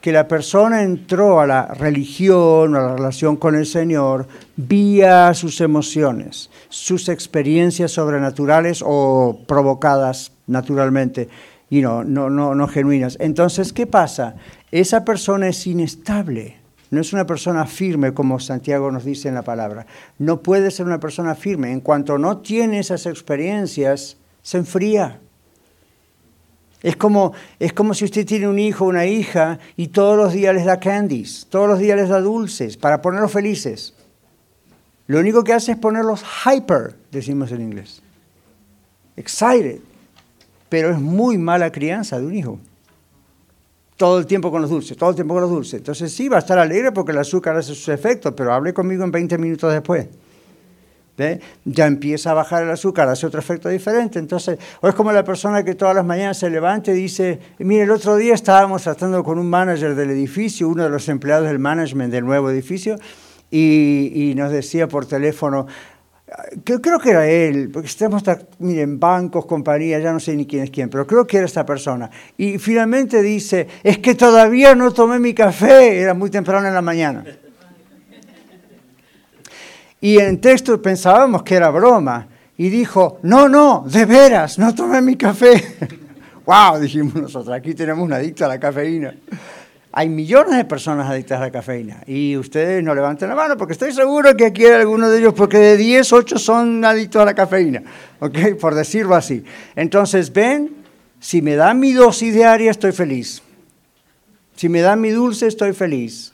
[0.00, 5.60] que la persona entró a la religión, a la relación con el Señor, vía sus
[5.60, 11.28] emociones, sus experiencias sobrenaturales o provocadas naturalmente,
[11.68, 13.16] y no, no, no, no genuinas.
[13.20, 14.36] Entonces, ¿qué pasa?
[14.70, 16.61] Esa persona es inestable.
[16.92, 19.86] No es una persona firme, como Santiago nos dice en la palabra.
[20.18, 21.72] No puede ser una persona firme.
[21.72, 25.18] En cuanto no tiene esas experiencias, se enfría.
[26.82, 30.34] Es como, es como si usted tiene un hijo o una hija y todos los
[30.34, 33.94] días les da candies, todos los días les da dulces para ponerlos felices.
[35.06, 38.02] Lo único que hace es ponerlos hyper, decimos en inglés.
[39.16, 39.80] Excited.
[40.68, 42.58] Pero es muy mala crianza de un hijo.
[43.96, 45.74] Todo el tiempo con los dulces, todo el tiempo con los dulces.
[45.74, 49.04] Entonces sí, va a estar alegre porque el azúcar hace sus efectos, pero hable conmigo
[49.04, 50.08] en 20 minutos después
[51.64, 54.18] ya empieza a bajar el azúcar, hace otro efecto diferente.
[54.18, 57.84] Entonces, o es como la persona que todas las mañanas se levanta y dice, mire,
[57.84, 61.58] el otro día estábamos tratando con un manager del edificio, uno de los empleados del
[61.58, 62.96] management del nuevo edificio,
[63.50, 65.66] y, nos decía por teléfono,
[66.64, 68.22] que creo que era él, porque estamos,
[68.58, 71.64] miren, bancos, compañías, ya no sé ni quién es quién, pero creo que era esta
[71.66, 72.10] persona.
[72.36, 76.82] Y finalmente dice, es que todavía no tomé mi café, era muy temprano en la
[76.82, 77.24] mañana.
[80.00, 82.26] Y en texto pensábamos que era broma.
[82.58, 85.62] Y dijo, no, no, de veras, no tomé mi café.
[86.46, 86.80] ¡Wow!
[86.80, 89.14] Dijimos nosotros, aquí tenemos un adicto a la cafeína.
[89.94, 92.02] Hay millones de personas adictas a la cafeína.
[92.06, 95.34] Y ustedes no levanten la mano porque estoy seguro que aquí hay alguno de ellos,
[95.34, 97.82] porque de 10, 8 son adictos a la cafeína.
[98.18, 98.38] ¿Ok?
[98.58, 99.44] Por decirlo así.
[99.76, 100.70] Entonces, ven,
[101.20, 103.42] si me dan mi dosis diaria, estoy feliz.
[104.56, 106.32] Si me dan mi dulce, estoy feliz.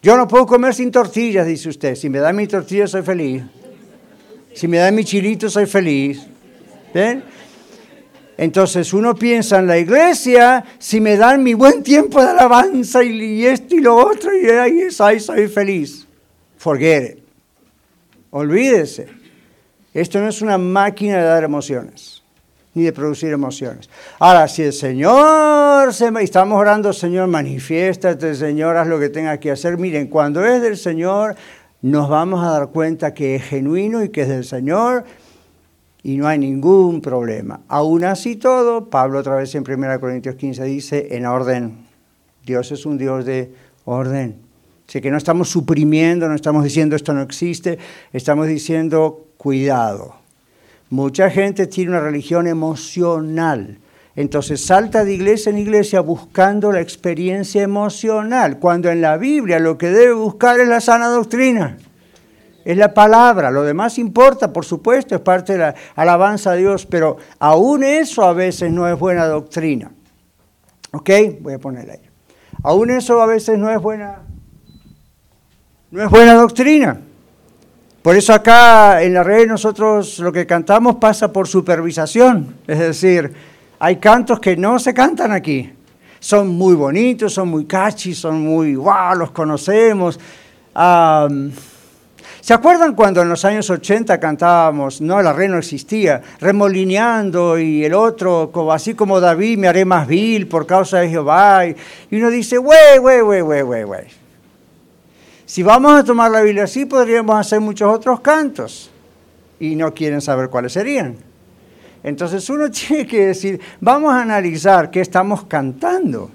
[0.00, 1.96] Yo no puedo comer sin tortillas, dice usted.
[1.96, 3.42] Si me dan mi tortilla, soy feliz.
[4.54, 6.24] Si me dan mi chilito, soy feliz.
[6.94, 7.24] ¿Ven?
[8.38, 13.46] Entonces uno piensa en la iglesia, si me dan mi buen tiempo de alabanza y,
[13.46, 16.06] esto y lo otro, y ahí, ahí soy feliz.
[16.58, 17.24] Forget it.
[18.30, 19.08] Olvídese.
[19.94, 22.22] Esto no es una máquina de dar emociones
[22.74, 23.88] ni de producir emociones.
[24.18, 29.50] Ahora, si el Señor, se, estamos orando, Señor, manifiéstate, Señor, haz lo que tenga que
[29.50, 29.78] hacer.
[29.78, 31.36] Miren, cuando es del Señor,
[31.80, 35.04] nos vamos a dar cuenta que es genuino y que es del Señor
[36.06, 37.62] y no hay ningún problema.
[37.66, 41.78] Aún así todo, Pablo otra vez en 1 Corintios 15 dice, en orden.
[42.44, 43.52] Dios es un Dios de
[43.86, 44.36] orden.
[44.88, 47.80] Así que no estamos suprimiendo, no estamos diciendo esto no existe,
[48.12, 50.14] estamos diciendo cuidado
[50.90, 53.78] Mucha gente tiene una religión emocional.
[54.14, 59.76] Entonces salta de iglesia en iglesia buscando la experiencia emocional, cuando en la Biblia lo
[59.76, 61.78] que debe buscar es la sana doctrina,
[62.66, 66.84] es la palabra, lo demás importa, por supuesto, es parte de la alabanza a Dios,
[66.84, 69.92] pero aún eso a veces no es buena doctrina.
[70.90, 71.10] ¿Ok?
[71.42, 72.00] Voy a ponerla ahí.
[72.64, 74.18] Aún eso a veces no es buena,
[75.92, 76.98] no es buena doctrina.
[78.02, 83.32] Por eso acá en la red nosotros lo que cantamos pasa por supervisación, es decir,
[83.78, 85.72] hay cantos que no se cantan aquí.
[86.18, 90.18] Son muy bonitos, son muy catchy, son muy, wow, los conocemos.
[92.46, 97.84] ¿Se acuerdan cuando en los años 80 cantábamos, no, la red no existía, remolineando y
[97.84, 101.66] el otro, así como David, me haré más vil por causa de Jehová?
[101.66, 101.74] Y
[102.12, 104.04] uno dice, wey, wey, wey, wey, wey, wey.
[105.44, 108.92] Si vamos a tomar la Biblia así, podríamos hacer muchos otros cantos.
[109.58, 111.16] Y no quieren saber cuáles serían.
[112.04, 116.30] Entonces uno tiene que decir, vamos a analizar qué estamos cantando.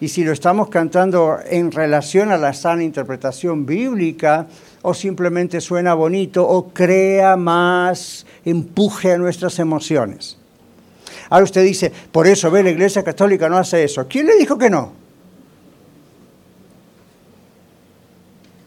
[0.00, 4.46] Y si lo estamos cantando en relación a la sana interpretación bíblica,
[4.82, 10.38] o simplemente suena bonito, o crea más empuje a nuestras emociones.
[11.30, 14.06] Ahora usted dice, por eso ve, la Iglesia Católica no hace eso.
[14.06, 14.92] ¿Quién le dijo que no?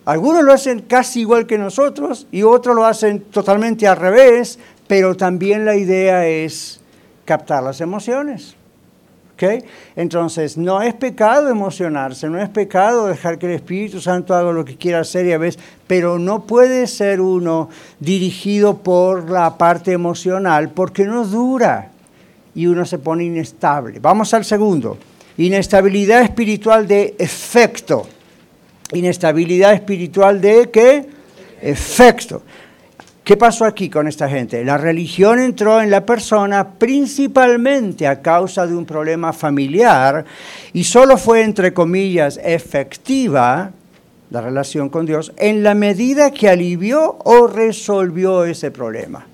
[0.06, 5.16] Algunos lo hacen casi igual que nosotros y otros lo hacen totalmente al revés, pero
[5.16, 6.82] también la idea es
[7.24, 8.56] captar las emociones.
[9.42, 9.64] ¿Okay?
[9.96, 14.64] Entonces, no es pecado emocionarse, no es pecado dejar que el Espíritu Santo haga lo
[14.64, 17.68] que quiera hacer y a veces, pero no puede ser uno
[18.00, 21.90] dirigido por la parte emocional porque no dura
[22.54, 23.98] y uno se pone inestable.
[24.00, 25.00] Vamos al segundo.
[25.38, 28.08] Inestabilidad espiritual de efecto.
[28.94, 31.06] Inestabilidad espiritual de qué?
[31.64, 32.44] Efecto.
[33.32, 34.66] ¿Qué pasó aquí con esta gente?
[34.66, 40.26] La religión entró en la persona principalmente a causa de un problema familiar
[40.74, 43.72] y solo fue, entre comillas, efectiva
[44.32, 49.26] la relación con Dios en la medida que alivió o resolvió ese problema.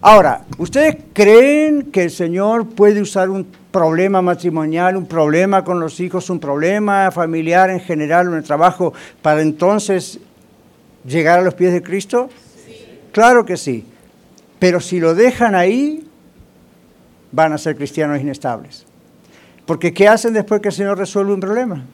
[0.00, 5.98] Ahora, ¿ustedes creen que el Señor puede usar un problema matrimonial, un problema con los
[5.98, 10.20] hijos, un problema familiar en general, en el trabajo, para entonces
[11.04, 12.30] llegar a los pies de Cristo?
[13.12, 13.84] Claro que sí.
[14.58, 16.06] Pero si lo dejan ahí,
[17.32, 18.84] van a ser cristianos inestables.
[19.66, 21.84] Porque ¿qué hacen después que el Señor resuelve un problema?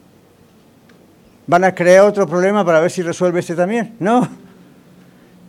[1.47, 3.95] ¿Van a crear otro problema para ver si resuelve este también?
[3.99, 4.27] No.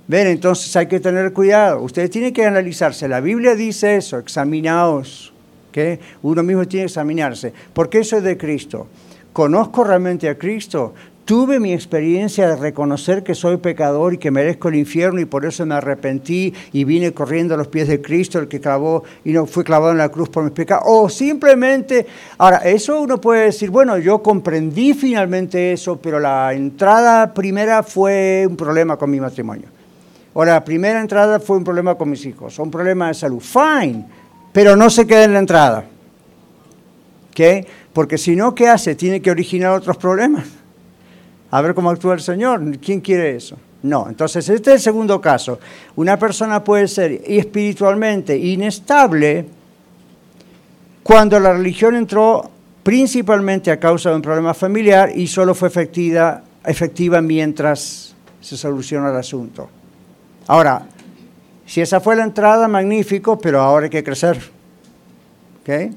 [0.08, 1.80] Ven, entonces hay que tener cuidado.
[1.82, 3.08] Ustedes tienen que analizarse.
[3.08, 5.32] La Biblia dice eso, examinaos.
[5.72, 7.52] que Uno mismo tiene que examinarse.
[7.72, 8.86] ¿Por qué soy de Cristo?
[9.32, 10.94] ¿Conozco realmente a Cristo?
[11.26, 15.44] Tuve mi experiencia de reconocer que soy pecador y que merezco el infierno y por
[15.44, 19.32] eso me arrepentí y vine corriendo a los pies de Cristo, el que clavó y
[19.32, 20.84] no fue clavado en la cruz por mis pecados.
[20.86, 22.06] O simplemente,
[22.38, 28.46] ahora, eso uno puede decir, bueno, yo comprendí finalmente eso, pero la entrada primera fue
[28.48, 29.76] un problema con mi matrimonio
[30.38, 33.40] o la primera entrada fue un problema con mis hijos, o un problema de salud.
[33.40, 34.04] Fine,
[34.52, 35.86] pero no se quede en la entrada.
[37.30, 37.66] ¿Ok?
[37.94, 38.94] Porque si no, ¿qué hace?
[38.94, 40.44] Tiene que originar otros problemas.
[41.56, 42.60] A ver cómo actúa el Señor.
[42.80, 43.56] ¿Quién quiere eso?
[43.82, 44.10] No.
[44.10, 45.58] Entonces, este es el segundo caso.
[45.94, 49.46] Una persona puede ser espiritualmente inestable
[51.02, 52.50] cuando la religión entró
[52.82, 59.08] principalmente a causa de un problema familiar y solo fue efectiva, efectiva mientras se soluciona
[59.08, 59.70] el asunto.
[60.48, 60.82] Ahora,
[61.64, 64.38] si esa fue la entrada, magnífico, pero ahora hay que crecer.
[65.62, 65.90] ¿Okay?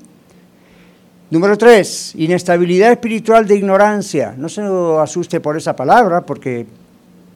[1.32, 4.34] Número tres, inestabilidad espiritual de ignorancia.
[4.36, 4.64] No se
[5.00, 6.66] asuste por esa palabra porque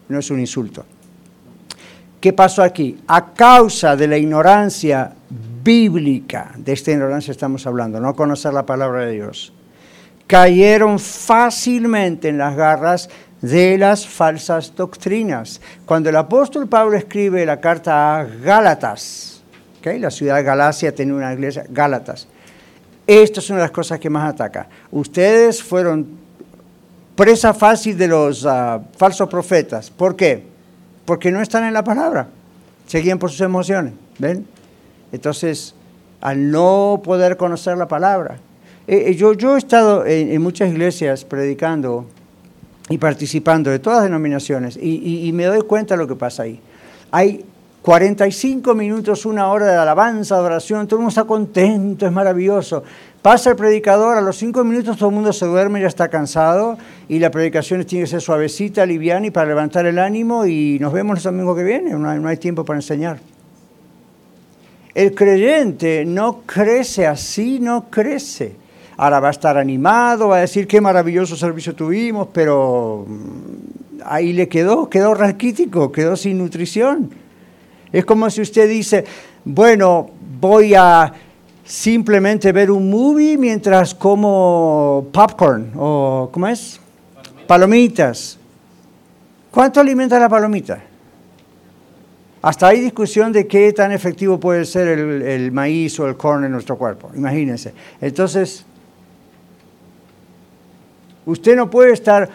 [0.09, 0.83] no es un insulto.
[2.19, 2.97] ¿Qué pasó aquí?
[3.05, 5.13] A causa de la ignorancia
[5.63, 9.53] bíblica, de esta ignorancia estamos hablando, no conocer la palabra de Dios,
[10.25, 13.09] cayeron fácilmente en las garras
[13.41, 15.61] de las falsas doctrinas.
[15.85, 19.43] Cuando el apóstol Pablo escribe la carta a Gálatas,
[19.83, 22.27] la ciudad de Galacia tenía una iglesia, Gálatas,
[23.05, 24.67] esta es una de las cosas que más ataca.
[24.91, 26.07] Ustedes fueron
[27.15, 29.89] presa fácil de los ah, falsos profetas.
[29.89, 30.43] ¿Por qué?
[31.05, 32.27] Porque no están en la palabra.
[32.87, 33.93] Seguían por sus emociones.
[34.19, 34.45] ¿Ven?
[35.11, 35.75] Entonces,
[36.21, 38.37] al no poder conocer la palabra.
[38.87, 42.05] Eh, eh, yo, yo he estado en muchas iglesias predicando
[42.89, 46.59] y participando de todas denominaciones y, me doy cuenta de lo que pasa ahí.
[47.11, 47.45] Hay
[47.83, 52.81] 45 minutos, una hora de alabanza, de oración, todo el mundo está contento, es maravilloso.
[53.21, 56.77] Pasa el predicador, a los cinco minutos todo el mundo se duerme, ya está cansado
[57.09, 60.93] y la predicación tiene que ser suavecita, liviana y para levantar el ánimo y nos
[60.93, 63.19] vemos el domingo que viene, no hay, no hay tiempo para enseñar.
[64.95, 68.63] El creyente no crece así, no crece
[68.95, 74.31] ahora va a estar animado, va a decir qué maravilloso servicio tuvimos, pero mm, ahí
[74.31, 77.22] le quedó, quedó raquítico, quedó sin nutrición.
[77.93, 79.05] Es como si usted dice,
[79.45, 80.09] bueno,
[80.41, 81.13] voy a
[81.63, 86.79] simplemente ver un movie mientras como popcorn o ¿cómo es?
[87.47, 88.37] Palomitas.
[89.49, 90.83] ¿Cuánto alimenta la palomita?
[92.41, 96.43] Hasta hay discusión de qué tan efectivo puede ser el, el, maíz o el corn
[96.43, 97.09] en nuestro cuerpo.
[97.15, 97.73] Imagínense.
[98.01, 98.65] Entonces,
[101.25, 102.29] Usted no puede estar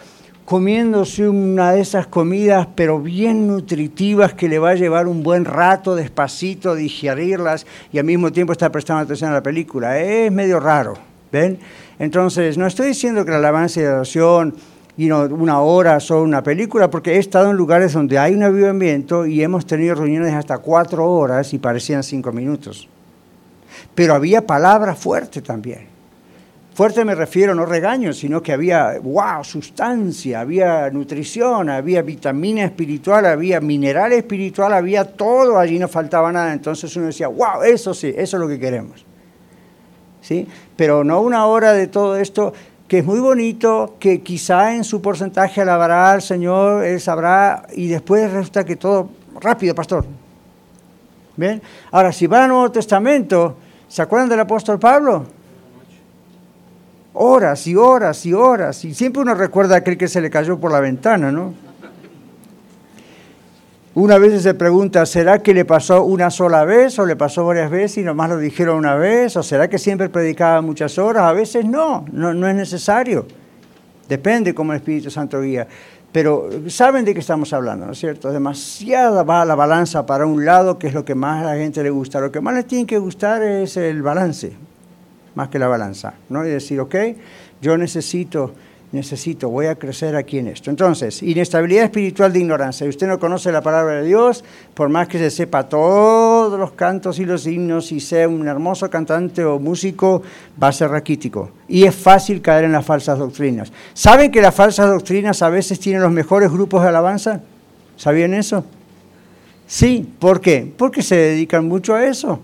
[0.49, 5.45] comiéndose una de esas comidas, pero bien nutritivas, que le va a llevar un buen
[5.45, 9.99] rato despacito digerirlas y al mismo tiempo estar prestando atención a la película.
[9.99, 10.95] Es medio raro,
[11.31, 11.59] ¿ven?
[11.99, 14.55] Entonces, no estoy diciendo que la alabanza y la oración,
[14.97, 19.27] y una hora sobre una película, porque he estado en lugares donde hay un avivamiento
[19.27, 22.89] y hemos tenido reuniones hasta cuatro horas y parecían cinco minutos.
[23.93, 25.88] pero había palabras fuertes también.
[26.73, 33.25] Fuerte me refiero, no regaño, sino que había, wow, sustancia, había nutrición, había vitamina espiritual,
[33.25, 36.53] había mineral espiritual, había todo, allí no faltaba nada.
[36.53, 39.05] Entonces uno decía, wow, eso sí, eso es lo que queremos.
[40.21, 40.47] ¿Sí?
[40.75, 42.53] Pero no una hora de todo esto
[42.87, 47.87] que es muy bonito, que quizá en su porcentaje alabará al Señor, Él sabrá, y
[47.87, 49.09] después resulta que todo,
[49.39, 50.05] rápido, pastor.
[51.37, 51.61] ¿Bien?
[51.91, 53.57] Ahora, si va al Nuevo Testamento,
[53.87, 55.38] ¿se acuerdan del apóstol Pablo?
[57.21, 60.71] Horas y horas y horas, y siempre uno recuerda aquel que se le cayó por
[60.71, 61.53] la ventana, ¿no?
[63.93, 67.69] Una vez se pregunta, ¿será que le pasó una sola vez o le pasó varias
[67.69, 69.35] veces y nomás lo dijeron una vez?
[69.35, 71.23] ¿O será que siempre predicaba muchas horas?
[71.23, 73.25] A veces no, no, no es necesario.
[74.07, 75.67] Depende cómo el Espíritu Santo guía.
[76.13, 78.31] Pero saben de qué estamos hablando, ¿no es cierto?
[78.31, 81.83] Demasiada va la balanza para un lado, que es lo que más a la gente
[81.83, 82.21] le gusta.
[82.21, 84.68] Lo que más le tiene que gustar es el balance
[85.35, 86.45] más que la balanza, ¿no?
[86.45, 86.95] Y decir, ok,
[87.61, 88.53] yo necesito,
[88.91, 90.69] necesito, voy a crecer aquí en esto.
[90.69, 92.85] Entonces, inestabilidad espiritual de ignorancia.
[92.85, 96.71] Si usted no conoce la palabra de Dios, por más que se sepa todos los
[96.71, 100.23] cantos y los himnos y sea un hermoso cantante o músico,
[100.61, 101.51] va a ser raquítico.
[101.67, 103.71] Y es fácil caer en las falsas doctrinas.
[103.93, 107.41] ¿Saben que las falsas doctrinas a veces tienen los mejores grupos de alabanza?
[107.95, 108.63] ¿Sabían eso?
[109.67, 110.73] Sí, ¿por qué?
[110.75, 112.39] Porque se dedican mucho a eso.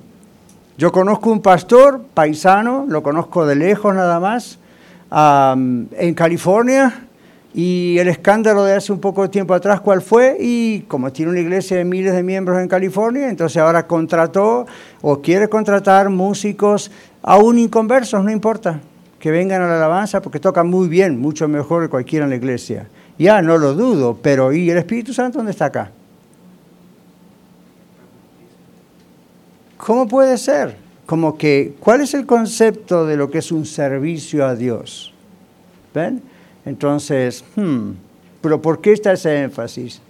[0.77, 4.59] Yo conozco un pastor paisano, lo conozco de lejos nada más,
[5.09, 7.07] en California,
[7.53, 10.35] y el escándalo de hace un poco de tiempo atrás, ¿cuál fue?
[10.37, 14.65] Y como tiene una iglesia de miles de miembros en California, entonces ahora contrató
[15.01, 16.91] o quiere contratar músicos,
[17.23, 18.81] aún inconversos, no importa,
[19.17, 22.35] que vengan a la alabanza porque tocan muy bien, mucho mejor que cualquiera en la
[22.35, 22.89] iglesia.
[23.17, 25.91] Ya, no lo dudo, pero ¿y el Espíritu Santo dónde está acá?
[29.85, 30.77] ¿Cómo puede ser?
[31.05, 35.13] Como que, ¿cuál es el concepto de lo que es un servicio a Dios?
[35.93, 36.23] ¿Ven?
[36.65, 37.91] Entonces, hmm,
[38.41, 40.01] pero ¿por qué está ese énfasis?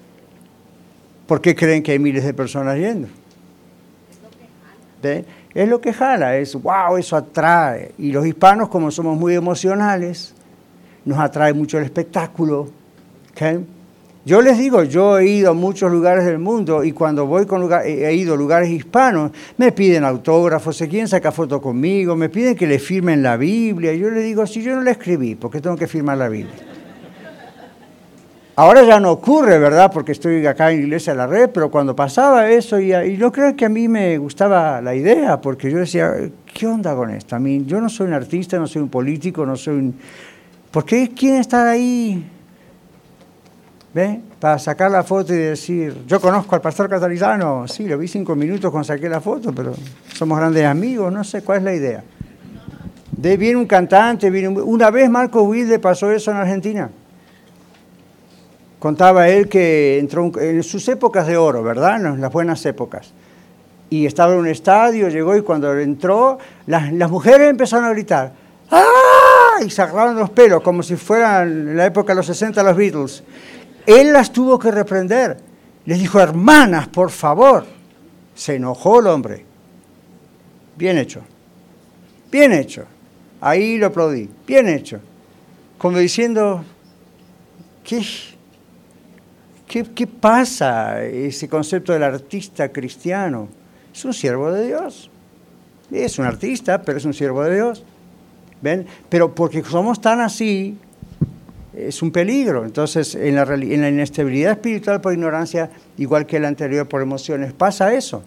[1.28, 3.10] ¿Por qué creen que hay miles de personas yendo?
[5.04, 5.26] ¿Ven?
[5.54, 7.92] Es lo que jala, es wow, eso atrae.
[7.98, 10.34] Y los hispanos, como somos muy emocionales,
[11.04, 12.70] nos atrae mucho el espectáculo.
[13.32, 13.60] ¿okay?
[14.26, 17.62] Yo les digo, yo he ido a muchos lugares del mundo y cuando voy con
[17.62, 22.30] lugar, he ido a lugares hispanos, me piden autógrafos, se quieren sacar fotos conmigo, me
[22.30, 23.94] piden que le firmen la Biblia.
[23.94, 26.56] Yo les digo, si yo no la escribí, ¿por qué tengo que firmar la Biblia?
[28.56, 29.92] Ahora ya no ocurre, ¿verdad?
[29.94, 33.32] Porque estoy acá en Iglesia de la Red, pero cuando pasaba eso, y, y yo
[33.32, 36.12] creo que a mí me gustaba la idea, porque yo decía,
[36.52, 37.36] ¿qué onda con esto?
[37.36, 39.96] A mí, yo no soy un artista, no soy un político, no soy un...
[40.72, 42.32] ¿Por qué quieren estar ahí
[43.96, 44.20] ¿Ve?
[44.42, 48.36] Para sacar la foto y decir, yo conozco al pastor Catarizano, sí, lo vi cinco
[48.36, 49.74] minutos cuando saqué la foto, pero
[50.14, 52.04] somos grandes amigos, no sé cuál es la idea.
[53.14, 56.90] De, viene un cantante, viene una vez Marco Wilde pasó eso en Argentina.
[58.80, 62.06] Contaba él que entró en sus épocas de oro, ¿verdad?
[62.06, 63.14] En las buenas épocas.
[63.90, 66.38] Y estaba en un estadio, llegó y cuando entró,
[66.68, 68.34] las, las mujeres empezaron a gritar,
[68.72, 69.64] ¡ah!
[69.66, 72.76] Y se agarraron los pelos, como si fueran en la época de los 60 los
[72.76, 73.24] Beatles.
[73.86, 75.38] Él las tuvo que reprender.
[75.86, 77.66] Les dijo, hermanas, por favor.
[78.34, 79.46] Se enojó el hombre.
[80.76, 81.22] Bien hecho.
[82.32, 82.86] Bien hecho.
[83.40, 84.30] Ahí lo aplaudí.
[84.46, 85.00] Bien hecho.
[85.78, 86.64] Como diciendo,
[87.84, 88.04] ¿qué,
[89.68, 93.48] qué, pasa ese concepto del artista cristiano?
[93.94, 95.10] Es un siervo de Dios.
[95.92, 97.84] Es un artista, pero es un siervo de Dios.
[98.62, 98.88] ¿Ven?
[99.10, 100.78] Pero porque somos tan así,
[101.76, 102.66] es un peligro.
[102.66, 107.54] Entonces, en la, en la inestabilidad espiritual por ignorancia, igual que la anterior por emociones,
[107.54, 108.24] pasa eso.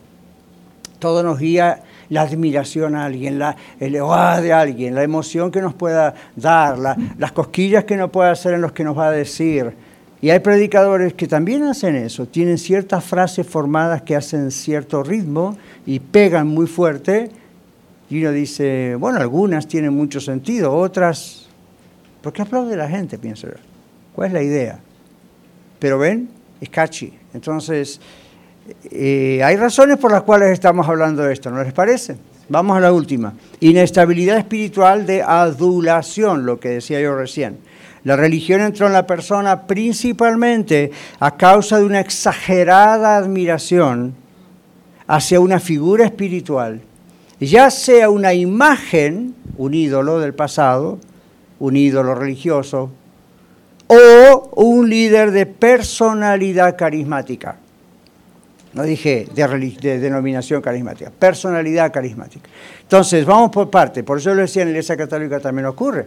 [0.98, 5.60] Todo nos guía la admiración a alguien, la, el oh, de alguien, la emoción que
[5.60, 6.78] nos pueda dar,
[7.18, 9.72] las cosquillas que nos pueda hacer en los que nos va a decir.
[10.20, 15.56] Y hay predicadores que también hacen eso, tienen ciertas frases formadas que hacen cierto ritmo
[15.86, 17.30] y pegan muy fuerte.
[18.10, 21.47] Y uno dice, bueno, algunas tienen mucho sentido, otras
[22.22, 23.18] ¿Por qué aplaude la gente?
[23.18, 23.48] Pienso.
[24.14, 24.78] ¿Cuál es la idea?
[25.78, 26.28] Pero ven,
[26.60, 27.16] es catchy.
[27.34, 28.00] Entonces,
[28.90, 32.16] eh, hay razones por las cuales estamos hablando de esto, ¿no les parece?
[32.48, 33.34] Vamos a la última.
[33.60, 37.58] Inestabilidad espiritual de adulación, lo que decía yo recién.
[38.04, 40.90] La religión entró en la persona principalmente
[41.20, 44.14] a causa de una exagerada admiración
[45.06, 46.80] hacia una figura espiritual,
[47.40, 50.98] ya sea una imagen, un ídolo del pasado,
[51.60, 52.90] un ídolo religioso,
[53.88, 57.56] o un líder de personalidad carismática.
[58.74, 62.48] No dije de, denominación carismática, personalidad carismática.
[62.82, 64.04] Entonces, vamos por parte.
[64.04, 66.06] Por eso lo decía en la Iglesia Católica también ocurre.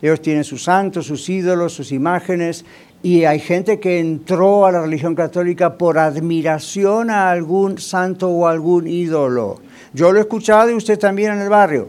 [0.00, 2.64] Ellos tienen sus santos, sus ídolos, sus imágenes,
[3.02, 8.48] y hay gente que entró a la religión católica por admiración a algún santo o
[8.48, 9.60] algún ídolo.
[9.92, 11.88] Yo lo he escuchado y usted también en el barrio.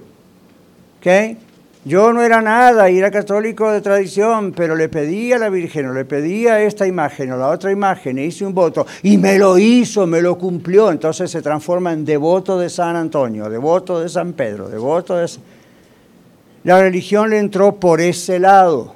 [1.00, 1.38] ¿Okay?
[1.86, 5.88] Yo no era nada y era católico de tradición, pero le pedí a la Virgen,
[5.88, 9.18] o le pedí a esta imagen o la otra imagen, e hice un voto y
[9.18, 10.92] me lo hizo, me lo cumplió.
[10.92, 15.28] Entonces se transforma en devoto de San Antonio, devoto de San Pedro, devoto de...
[16.64, 18.96] La religión le entró por ese lado.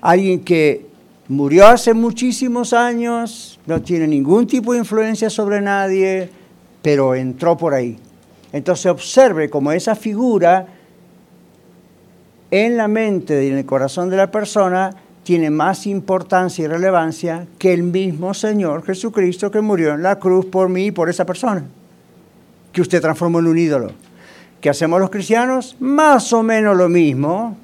[0.00, 0.86] Alguien que
[1.28, 6.28] murió hace muchísimos años, no tiene ningún tipo de influencia sobre nadie,
[6.82, 7.96] pero entró por ahí.
[8.52, 10.66] Entonces observe cómo esa figura
[12.50, 17.46] en la mente y en el corazón de la persona tiene más importancia y relevancia
[17.58, 21.24] que el mismo Señor Jesucristo que murió en la cruz por mí y por esa
[21.24, 21.64] persona,
[22.72, 23.92] que usted transformó en un ídolo.
[24.60, 25.76] ¿Qué hacemos los cristianos?
[25.78, 27.56] Más o menos lo mismo,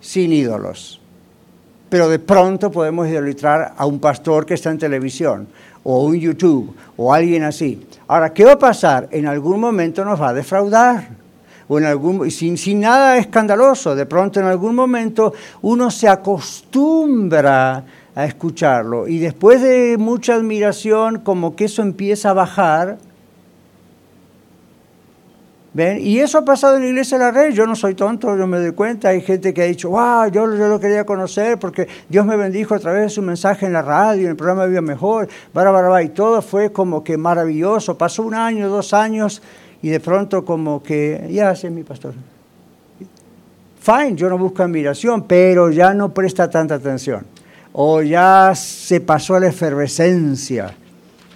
[0.00, 1.00] sin ídolos.
[1.88, 5.48] Pero de pronto podemos idolatrar a un pastor que está en televisión,
[5.82, 7.86] o un YouTube, o alguien así.
[8.08, 9.08] Ahora, ¿qué va a pasar?
[9.12, 11.25] En algún momento nos va a defraudar
[11.68, 13.94] o en algún, sin, sin nada escandaloso.
[13.94, 21.20] De pronto en algún momento uno se acostumbra a escucharlo y después de mucha admiración
[21.20, 22.98] como que eso empieza a bajar.
[25.74, 26.00] ¿Ven?
[26.00, 27.52] Y eso ha pasado en la iglesia de la red.
[27.52, 29.10] Yo no soy tonto, yo me doy cuenta.
[29.10, 32.74] Hay gente que ha dicho, wow, yo, yo lo quería conocer porque Dios me bendijo
[32.74, 36.08] a través de su mensaje en la radio, en el programa Viva Mejor, barabara, y
[36.08, 37.98] todo fue como que maravilloso.
[37.98, 39.42] Pasó un año, dos años
[39.82, 42.14] y de pronto como que, ya sé mi pastor.
[43.80, 47.24] Fine, yo no busco admiración, pero ya no presta tanta atención.
[47.72, 50.74] O ya se pasó a la efervescencia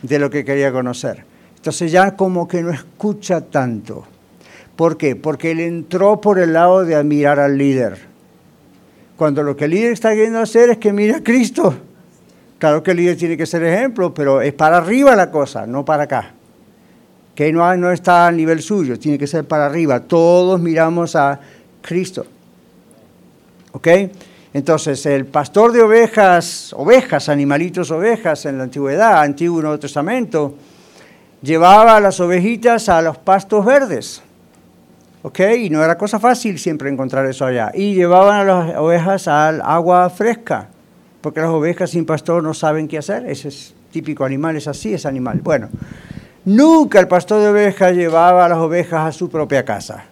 [0.02, 1.24] de lo que quería conocer.
[1.54, 4.04] Entonces ya como que no escucha tanto.
[4.74, 5.14] ¿Por qué?
[5.14, 7.98] Porque él entró por el lado de admirar al líder.
[9.16, 11.74] Cuando lo que el líder está queriendo hacer es que mire a Cristo.
[12.58, 15.84] Claro que el líder tiene que ser ejemplo, pero es para arriba la cosa, no
[15.84, 16.34] para acá
[17.40, 20.00] que no, no está a nivel suyo, tiene que ser para arriba.
[20.00, 21.40] Todos miramos a
[21.80, 22.26] Cristo.
[23.72, 23.88] ¿Ok?
[24.52, 30.54] Entonces, el pastor de ovejas, ovejas, animalitos ovejas en la antigüedad, Antiguo Nuevo Testamento,
[31.40, 34.22] llevaba a las ovejitas a los pastos verdes.
[35.22, 35.40] ¿Ok?
[35.60, 37.72] Y no era cosa fácil siempre encontrar eso allá.
[37.72, 40.68] Y llevaban a las ovejas al agua fresca,
[41.22, 43.24] porque las ovejas sin pastor no saben qué hacer.
[43.24, 45.40] Ese es típico animal, es así, es animal.
[45.42, 45.70] Bueno,
[46.44, 50.04] Nunca el pastor de ovejas llevaba a las ovejas a su propia casa.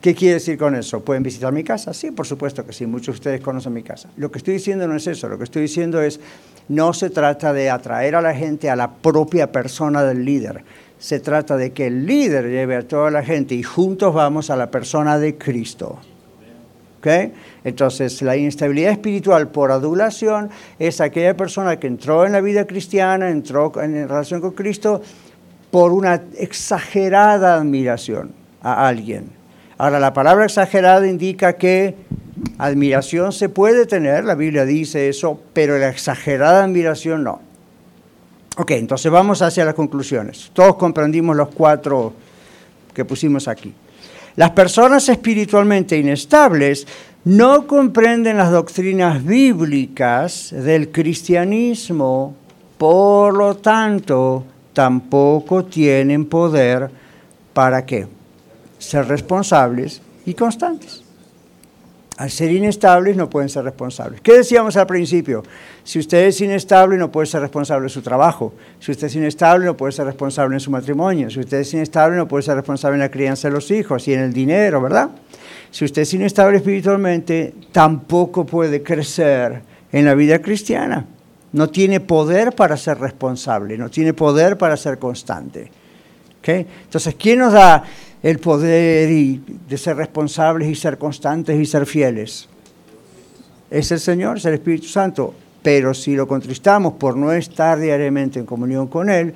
[0.00, 1.04] ¿Qué quiere decir con eso?
[1.04, 1.92] ¿Pueden visitar mi casa?
[1.92, 4.08] Sí, por supuesto que sí, muchos de ustedes conocen mi casa.
[4.16, 6.20] Lo que estoy diciendo no es eso, lo que estoy diciendo es,
[6.68, 10.64] no se trata de atraer a la gente a la propia persona del líder,
[10.98, 14.56] se trata de que el líder lleve a toda la gente y juntos vamos a
[14.56, 15.98] la persona de Cristo.
[17.64, 23.30] Entonces, la inestabilidad espiritual por adulación es aquella persona que entró en la vida cristiana,
[23.30, 25.02] entró en relación con Cristo
[25.70, 28.32] por una exagerada admiración
[28.62, 29.30] a alguien.
[29.78, 31.94] Ahora, la palabra exagerada indica que
[32.58, 37.40] admiración se puede tener, la Biblia dice eso, pero la exagerada admiración no.
[38.58, 40.50] Ok, entonces vamos hacia las conclusiones.
[40.54, 42.14] Todos comprendimos los cuatro
[42.94, 43.74] que pusimos aquí.
[44.36, 46.86] Las personas espiritualmente inestables
[47.24, 52.36] no comprenden las doctrinas bíblicas del cristianismo,
[52.76, 56.90] por lo tanto, tampoco tienen poder
[57.54, 58.06] para qué?
[58.78, 61.05] Ser responsables y constantes.
[62.16, 64.22] Al ser inestables no pueden ser responsables.
[64.22, 65.42] ¿Qué decíamos al principio?
[65.84, 68.54] Si usted es inestable no puede ser responsable de su trabajo.
[68.80, 71.28] Si usted es inestable no puede ser responsable en su matrimonio.
[71.28, 74.14] Si usted es inestable no puede ser responsable en la crianza de los hijos y
[74.14, 75.10] en el dinero, ¿verdad?
[75.70, 79.60] Si usted es inestable espiritualmente, tampoco puede crecer
[79.92, 81.04] en la vida cristiana.
[81.52, 85.70] No tiene poder para ser responsable, no tiene poder para ser constante.
[86.54, 87.82] Entonces, ¿quién nos da
[88.26, 92.48] el poder de ser responsables y ser constantes y ser fieles.
[93.70, 95.32] Es el Señor, es el Espíritu Santo.
[95.62, 99.32] Pero si lo contristamos por no estar diariamente en comunión con Él,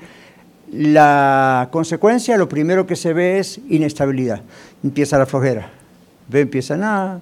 [0.72, 4.40] la consecuencia, lo primero que se ve es inestabilidad.
[4.82, 5.70] Empieza la flojera.
[6.26, 7.20] Ve, empieza nada.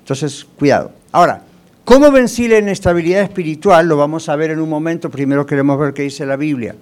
[0.00, 0.92] Entonces, cuidado.
[1.12, 1.42] Ahora,
[1.84, 3.86] ¿cómo vencí la inestabilidad espiritual?
[3.86, 5.10] Lo vamos a ver en un momento.
[5.10, 6.74] Primero queremos ver qué dice la Biblia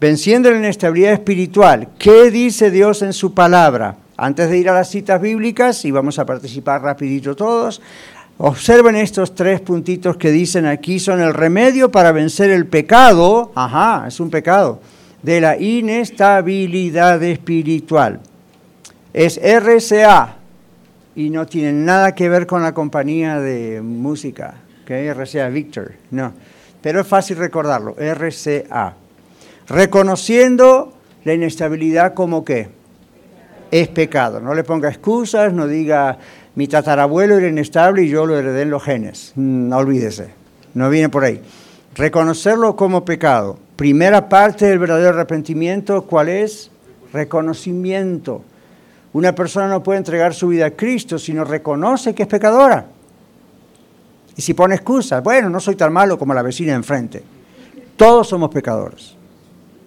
[0.00, 1.88] venciendo la inestabilidad espiritual.
[1.98, 3.96] ¿Qué dice Dios en su palabra?
[4.16, 7.80] Antes de ir a las citas bíblicas, y vamos a participar rapidito todos,
[8.38, 14.06] Observen estos tres puntitos que dicen aquí, son el remedio para vencer el pecado, ajá,
[14.06, 14.80] es un pecado,
[15.22, 18.20] de la inestabilidad espiritual.
[19.14, 20.36] Es RCA
[21.14, 26.34] y no tiene nada que ver con la compañía de música, que RCA Victor, no,
[26.82, 28.96] pero es fácil recordarlo, RCA.
[29.68, 30.92] Reconociendo
[31.24, 32.68] la inestabilidad como que
[33.70, 34.40] es pecado.
[34.40, 36.18] No le ponga excusas, no diga
[36.54, 39.32] mi tatarabuelo era inestable y yo lo heredé en los genes.
[39.34, 40.28] Mm, no olvídese,
[40.74, 41.42] no viene por ahí.
[41.94, 43.58] Reconocerlo como pecado.
[43.74, 46.70] Primera parte del verdadero arrepentimiento, ¿cuál es?
[47.12, 48.42] Reconocimiento.
[49.12, 52.86] Una persona no puede entregar su vida a Cristo si no reconoce que es pecadora.
[54.36, 57.22] Y si pone excusas, bueno, no soy tan malo como la vecina enfrente.
[57.96, 59.15] Todos somos pecadores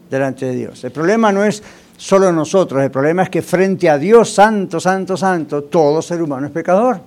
[0.09, 0.83] delante de Dios.
[0.83, 1.61] El problema no es
[1.97, 6.47] solo nosotros, el problema es que frente a Dios santo, santo, santo, todo ser humano
[6.47, 7.01] es pecador.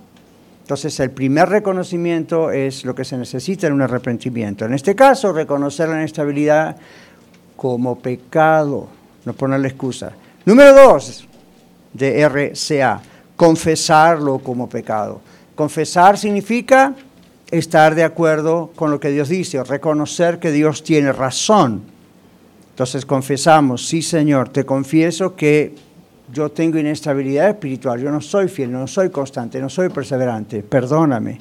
[0.61, 4.65] Entonces el primer reconocimiento es lo que se necesita en un arrepentimiento.
[4.65, 6.77] En este caso, reconocer la inestabilidad
[7.57, 8.87] como pecado,
[9.25, 10.13] no ponerle excusa.
[10.45, 11.27] Número dos
[11.91, 13.01] de RCA,
[13.35, 15.21] confesarlo como pecado.
[15.53, 16.93] Confesar significa
[17.51, 21.92] estar de acuerdo con lo que Dios dice, reconocer que Dios tiene razón
[22.73, 25.75] entonces confesamos, sí Señor, te confieso que
[26.33, 31.37] yo tengo inestabilidad espiritual, yo no soy fiel, no soy constante, no soy perseverante, perdóname.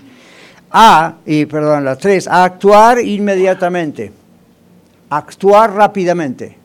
[0.70, 4.12] A, y perdón, la tres, a actuar inmediatamente,
[5.08, 6.58] actuar rápidamente.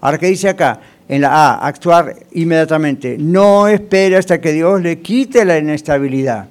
[0.00, 0.80] Ahora, ¿qué dice acá?
[1.06, 3.18] En la A, actuar inmediatamente.
[3.18, 6.46] No espere hasta que Dios le quite la inestabilidad.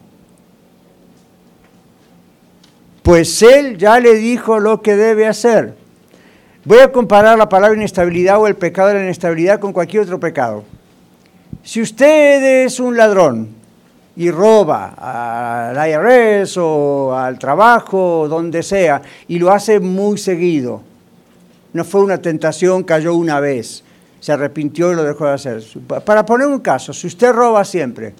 [3.01, 5.88] Pues Él ya le dijo lo que debe hacer.
[6.69, 10.19] Voy a comparar la palabra inestabilidad o el pecado de la inestabilidad con cualquier otro
[10.19, 10.63] pecado.
[11.63, 13.49] Si usted es un ladrón
[14.15, 14.93] y roba
[15.71, 20.83] al IRS o al trabajo, donde sea, y lo hace muy seguido,
[21.73, 23.83] no fue una tentación, cayó una vez,
[24.19, 25.63] se arrepintió y lo dejó de hacer.
[26.05, 28.13] Para poner un caso, si usted roba siempre,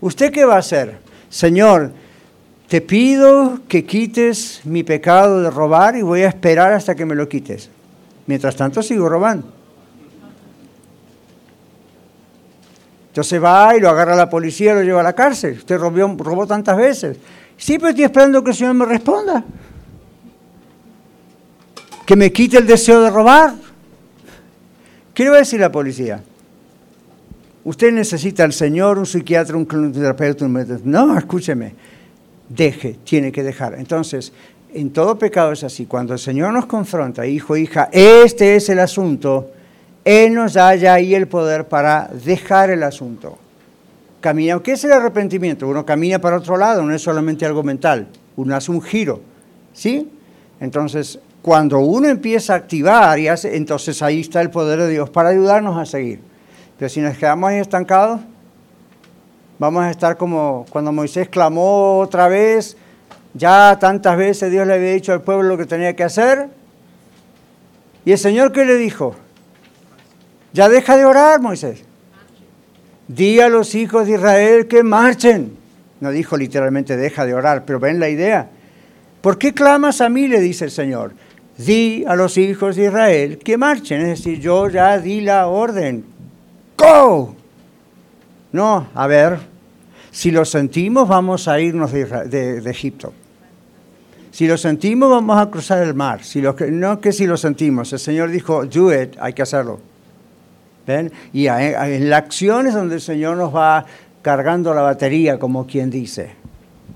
[0.00, 0.96] ¿usted qué va a hacer?
[1.28, 1.90] Señor,
[2.66, 7.14] te pido que quites mi pecado de robar y voy a esperar hasta que me
[7.14, 7.68] lo quites.
[8.30, 9.44] Mientras tanto sigo robando.
[13.08, 15.54] Entonces va y lo agarra la policía y lo lleva a la cárcel.
[15.54, 17.16] Usted robó, tantas veces.
[17.56, 19.44] Sí, pero estoy esperando que el Señor me responda.
[22.06, 23.52] Que me quite el deseo de robar.
[25.12, 26.22] ¿Qué le va a decir la policía?
[27.64, 30.80] Usted necesita al Señor, un psiquiatra, un terapeuta, un...
[30.84, 31.74] No, escúcheme.
[32.48, 33.74] Deje, tiene que dejar.
[33.74, 34.32] Entonces,
[34.74, 35.86] en todo pecado es así.
[35.86, 39.50] Cuando el Señor nos confronta, hijo, hija, este es el asunto,
[40.04, 43.38] Él nos da ya ahí el poder para dejar el asunto.
[44.20, 45.66] Camina, ¿qué es el arrepentimiento?
[45.66, 48.06] Uno camina para otro lado, no es solamente algo mental,
[48.36, 49.20] uno hace un giro,
[49.72, 50.10] ¿sí?
[50.60, 55.30] Entonces, cuando uno empieza a activar, y entonces ahí está el poder de Dios para
[55.30, 56.20] ayudarnos a seguir.
[56.78, 58.20] Pero si nos quedamos ahí estancados,
[59.58, 62.76] vamos a estar como cuando Moisés clamó otra vez,
[63.34, 66.48] ya tantas veces Dios le había dicho al pueblo lo que tenía que hacer.
[68.04, 69.14] ¿Y el Señor qué le dijo?
[70.52, 71.84] Ya deja de orar, Moisés.
[73.06, 75.56] Di a los hijos de Israel que marchen.
[76.00, 78.48] No dijo literalmente deja de orar, pero ven la idea.
[79.20, 80.28] ¿Por qué clamas a mí?
[80.28, 81.12] le dice el Señor.
[81.58, 84.00] Di a los hijos de Israel que marchen.
[84.00, 86.04] Es decir, yo ya di la orden.
[86.76, 87.36] ¡Go!
[88.52, 89.38] No, a ver,
[90.10, 93.12] si lo sentimos vamos a irnos de Egipto.
[94.30, 96.22] Si lo sentimos, vamos a cruzar el mar.
[96.22, 97.92] Si lo, no que si lo sentimos.
[97.92, 99.80] El Señor dijo, do it, hay que hacerlo.
[100.86, 101.12] ¿Ven?
[101.32, 103.84] Y en la acción es donde el Señor nos va
[104.22, 106.32] cargando la batería, como quien dice.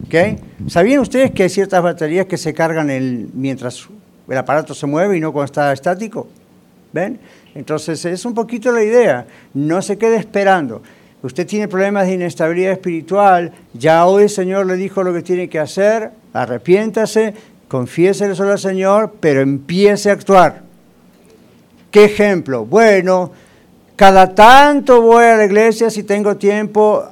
[0.06, 0.38] ¿Okay?
[0.66, 3.88] ¿Sabían ustedes que hay ciertas baterías que se cargan el, mientras
[4.28, 6.28] el aparato se mueve y no cuando está estático?
[6.92, 7.18] ¿Ven?
[7.54, 9.26] Entonces es un poquito la idea.
[9.52, 10.82] No se quede esperando
[11.24, 15.48] usted tiene problemas de inestabilidad espiritual, ya hoy el Señor le dijo lo que tiene
[15.48, 17.32] que hacer, arrepiéntase,
[17.66, 20.62] confiéselo al Señor, pero empiece a actuar.
[21.90, 22.66] ¿Qué ejemplo?
[22.66, 23.32] Bueno,
[23.96, 27.04] cada tanto voy a la iglesia si tengo tiempo,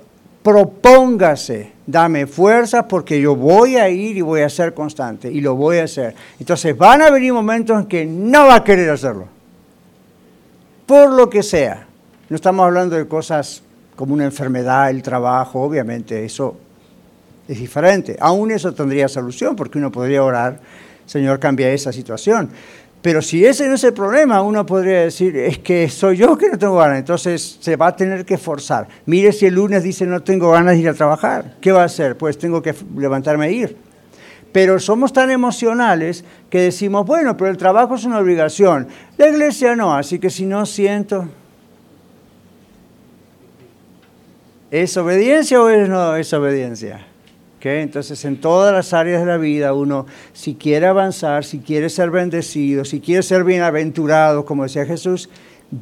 [0.42, 5.54] propóngase, dame fuerza porque yo voy a ir y voy a ser constante y lo
[5.54, 6.14] voy a hacer.
[6.38, 9.26] Entonces van a venir momentos en que no va a querer hacerlo,
[10.84, 11.86] por lo que sea.
[12.28, 13.62] No estamos hablando de cosas
[13.96, 16.56] como una enfermedad, el trabajo, obviamente eso
[17.48, 18.16] es diferente.
[18.20, 20.60] Aún eso tendría solución, porque uno podría orar,
[21.06, 22.50] Señor, cambia esa situación.
[23.02, 26.48] Pero si ese no es el problema, uno podría decir, es que soy yo que
[26.48, 28.86] no tengo ganas, entonces se va a tener que forzar.
[29.06, 31.86] Mire si el lunes dice no tengo ganas de ir a trabajar, ¿qué va a
[31.86, 32.16] hacer?
[32.16, 33.76] Pues tengo que levantarme e ir.
[34.52, 38.86] Pero somos tan emocionales que decimos, bueno, pero el trabajo es una obligación.
[39.16, 41.28] La iglesia no, así que si no siento...
[44.72, 47.06] ¿Es obediencia o es no es obediencia?
[47.62, 52.10] Entonces, en todas las áreas de la vida, uno, si quiere avanzar, si quiere ser
[52.10, 55.28] bendecido, si quiere ser bienaventurado, como decía Jesús,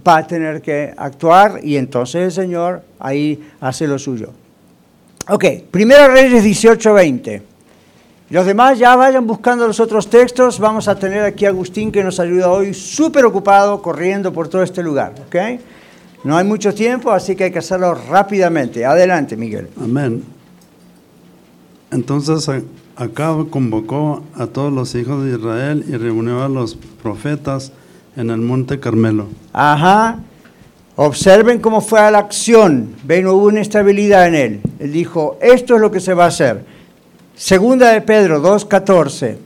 [0.07, 4.31] va a tener que actuar y entonces el Señor ahí hace lo suyo.
[5.29, 7.43] Ok, Primera Reyes 18:20.
[8.31, 10.59] Los demás ya vayan buscando los otros textos.
[10.59, 14.65] Vamos a tener aquí a Agustín que nos ayuda hoy, súper ocupado, corriendo por todo
[14.65, 15.15] este lugar.
[15.29, 15.37] ¿ok?
[16.23, 18.85] No hay mucho tiempo, así que hay que hacerlo rápidamente.
[18.85, 19.69] Adelante, Miguel.
[19.81, 20.23] Amén.
[21.91, 22.49] Entonces
[22.97, 27.73] Acab convocó a todos los hijos de Israel y reunió a los profetas
[28.17, 29.29] en el monte Carmelo.
[29.53, 30.21] Ajá.
[30.97, 32.95] Observen cómo fue a la acción.
[33.05, 34.61] Ven, hubo una estabilidad en él.
[34.79, 36.65] Él dijo, esto es lo que se va a hacer.
[37.35, 39.37] Segunda de Pedro 2.14.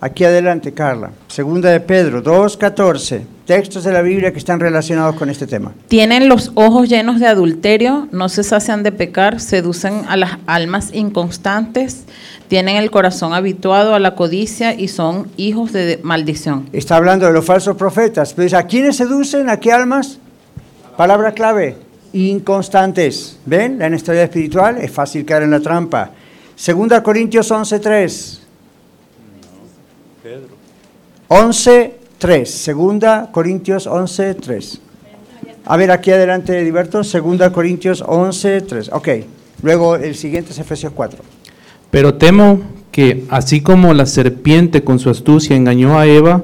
[0.00, 1.10] Aquí adelante, Carla.
[1.26, 5.72] Segunda de Pedro 2.14 textos de la Biblia que están relacionados con este tema.
[5.88, 10.90] Tienen los ojos llenos de adulterio, no se sacian de pecar, seducen a las almas
[10.92, 12.04] inconstantes,
[12.46, 16.68] tienen el corazón habituado a la codicia y son hijos de maldición.
[16.74, 18.34] Está hablando de los falsos profetas.
[18.34, 19.48] Pero ¿a quiénes seducen?
[19.48, 20.18] ¿A qué almas?
[20.98, 21.76] Palabra clave,
[22.12, 23.38] inconstantes.
[23.46, 23.78] ¿Ven?
[23.78, 26.10] La inestabilidad espiritual es fácil caer en la trampa.
[26.54, 28.47] Segunda Corintios 11.3.
[30.28, 30.48] Pedro.
[31.28, 34.80] 11, 3, segunda Corintios 11, 3.
[35.64, 38.90] A ver, aquí adelante, Diverto, segunda Corintios 11, 3.
[38.92, 39.08] Ok,
[39.62, 41.20] luego el siguiente es Efesios 4.
[41.90, 42.60] Pero temo
[42.92, 46.42] que, así como la serpiente con su astucia engañó a Eva,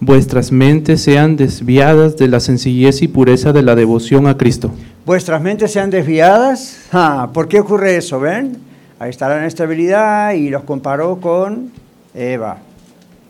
[0.00, 4.70] vuestras mentes sean desviadas de la sencillez y pureza de la devoción a Cristo.
[5.04, 6.86] ¿Vuestras mentes sean desviadas?
[6.90, 8.18] Ah, ¿Por qué ocurre eso?
[8.18, 8.56] ¿Ven?
[8.98, 11.70] Ahí está la inestabilidad y los comparó con
[12.14, 12.60] Eva.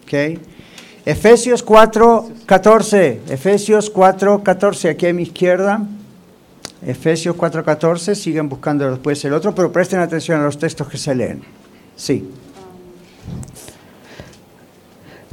[0.06, 0.38] ¿Ok?
[1.04, 3.22] Efesios 4, 14.
[3.28, 4.90] Efesios 4, 14.
[4.90, 5.82] Aquí a mi izquierda.
[6.86, 8.14] Efesios 4, 14.
[8.14, 11.42] Siguen buscando después el otro, pero presten atención a los textos que se leen.
[11.96, 12.30] Sí.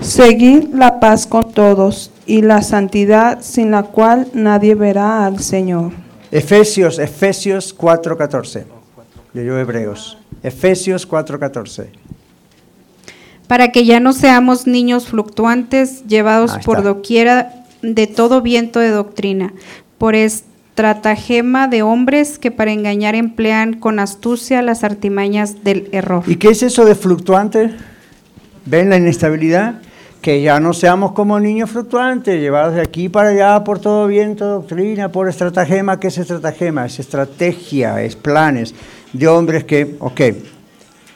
[0.02, 5.92] Seguid la paz con todos y la santidad sin la cual nadie verá al Señor.
[6.32, 8.66] Efesios, Efesios 4, 14.
[9.34, 10.18] Leyó Hebreos.
[10.42, 12.03] Efesios 4, 14
[13.54, 19.54] para que ya no seamos niños fluctuantes llevados por doquiera de todo viento de doctrina,
[20.00, 26.24] por estratagema de hombres que para engañar emplean con astucia las artimañas del error.
[26.26, 27.70] ¿Y qué es eso de fluctuante?
[28.66, 29.82] ¿Ven la inestabilidad?
[30.20, 34.48] Que ya no seamos como niños fluctuantes, llevados de aquí para allá por todo viento,
[34.48, 36.00] doctrina, por estratagema.
[36.00, 36.88] ¿Qué es estratagema?
[36.88, 38.74] Es estrategia, es planes
[39.14, 40.22] de hombres que, ok,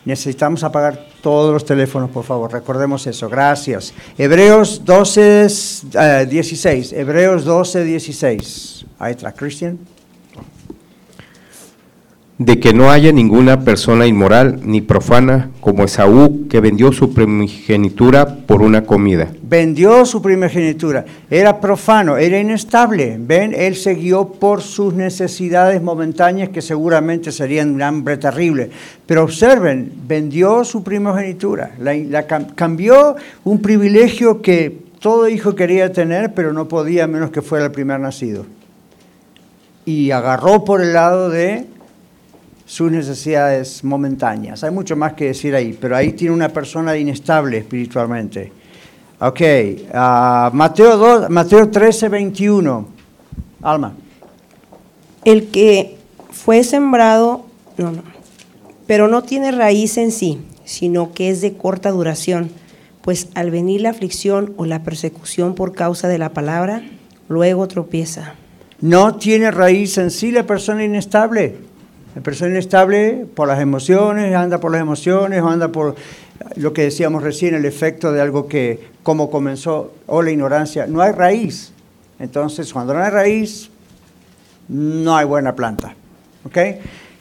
[0.07, 2.51] necesitamos apagar todos los teléfonos, por favor.
[2.51, 3.29] Recordemos eso.
[3.29, 3.93] Gracias.
[4.17, 6.93] Hebreos 12, 16.
[6.93, 8.85] Eh, Hebreos 12, 16.
[8.99, 9.77] Ahí está, Cristian
[12.39, 18.45] de que no haya ninguna persona inmoral ni profana como Esaú que vendió su primogenitura
[18.45, 19.29] por una comida.
[19.41, 23.17] Vendió su primogenitura, era profano, era inestable.
[23.19, 28.69] Ven, él se guió por sus necesidades momentáneas que seguramente serían un hambre terrible.
[29.07, 33.15] Pero observen, vendió su primogenitura, la, cambió
[33.45, 37.99] un privilegio que todo hijo quería tener, pero no podía menos que fuera el primer
[37.99, 38.45] nacido.
[39.85, 41.65] Y agarró por el lado de
[42.67, 44.61] sus necesidades momentáneas.
[44.61, 48.51] Hay mucho más que decir ahí, pero ahí tiene una persona inestable espiritualmente.
[49.19, 49.41] Ok,
[49.93, 52.87] uh, Mateo, 2, Mateo 13, 21.
[53.61, 53.95] Alma.
[55.23, 55.97] El que
[56.29, 57.45] fue sembrado,
[57.77, 58.03] no, no,
[58.85, 62.51] pero no tiene raíz en sí, sino que es de corta duración,
[63.01, 66.83] pues al venir la aflicción o la persecución por causa de la palabra,
[67.29, 68.35] luego tropieza.
[68.81, 71.66] No tiene raíz en sí la persona inestable.
[72.17, 75.93] La persona inestable por las emociones, anda por las emociones o anda por
[76.55, 80.87] lo que decíamos recién, el efecto de algo que, como comenzó, o la ignorancia.
[80.87, 81.71] No hay raíz.
[82.17, 83.69] Entonces, cuando no hay raíz,
[84.67, 85.93] no hay buena planta.
[86.43, 86.57] ¿Ok?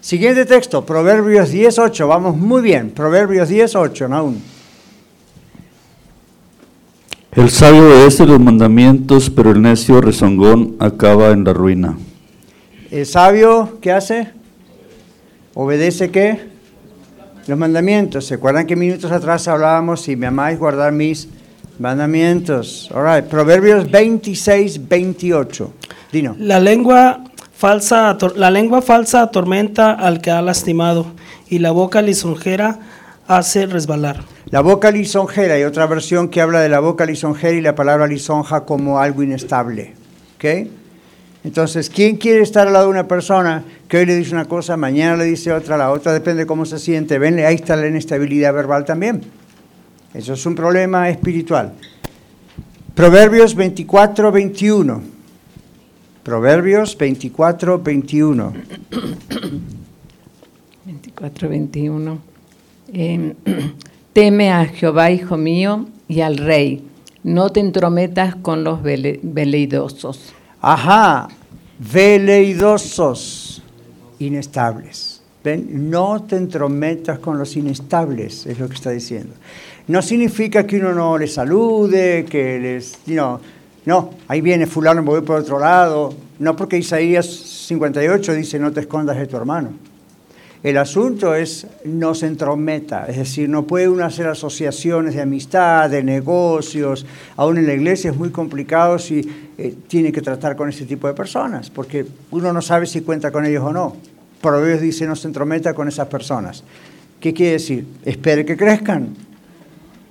[0.01, 2.09] Siguiente texto, Proverbios 18.
[2.09, 2.88] Vamos muy bien.
[2.88, 4.42] Proverbios 18, no aún.
[7.32, 11.99] El sabio obedece los mandamientos, pero el necio rezongón acaba en la ruina.
[12.90, 14.36] El sabio, ¿qué hace?
[15.57, 16.46] ¿Obedece qué?
[17.48, 18.26] Los mandamientos.
[18.26, 21.28] ¿Se acuerdan que minutos atrás hablábamos, si me amáis, guardar mis
[21.78, 22.90] Mandamientos.
[22.94, 23.28] All right.
[23.28, 25.72] Proverbios 26, 28.
[26.11, 26.36] Dino.
[26.38, 31.07] La lengua falsa, la lengua falsa atormenta al que ha lastimado
[31.48, 32.78] y la boca lisonjera
[33.26, 34.22] hace resbalar.
[34.48, 38.07] La boca lisonjera, hay otra versión que habla de la boca lisonjera y la palabra
[38.07, 39.94] lisonja como algo inestable.
[40.36, 40.68] ¿Ok?
[41.47, 44.76] Entonces, ¿quién quiere estar al lado de una persona que hoy le dice una cosa,
[44.76, 47.20] mañana le dice otra, la otra depende de cómo se siente?
[47.20, 49.20] Ven, ahí está la inestabilidad verbal también.
[50.12, 51.74] Eso es un problema espiritual.
[52.97, 55.03] Proverbios 24, 21.
[56.24, 58.53] Proverbios 24, 21.
[60.84, 62.18] 24, 21.
[62.92, 63.34] Eh,
[64.12, 66.82] teme a Jehová, hijo mío, y al rey.
[67.22, 70.32] No te entrometas con los vele- veleidosos.
[70.61, 71.28] Ajá,
[71.78, 73.62] veleidosos,
[74.18, 75.22] inestables.
[75.44, 75.90] ¿Ven?
[75.90, 79.32] No te entrometas con los inestables, es lo que está diciendo.
[79.86, 83.38] No significa que uno no les salude, que les, know,
[83.84, 86.12] no, ahí viene fulano, me voy por otro lado.
[86.40, 89.70] No porque Isaías 58 dice no te escondas de tu hermano.
[90.62, 95.90] El asunto es no se entrometa, es decir, no puede uno hacer asociaciones de amistad,
[95.90, 99.20] de negocios, aún en la iglesia es muy complicado si
[99.59, 103.30] eh, tiene que tratar con ese tipo de personas, porque uno no sabe si cuenta
[103.30, 103.96] con ellos o no.
[104.40, 106.64] Proverbios dice no se entrometa con esas personas.
[107.20, 107.86] ¿Qué quiere decir?
[108.04, 109.14] Espere que crezcan.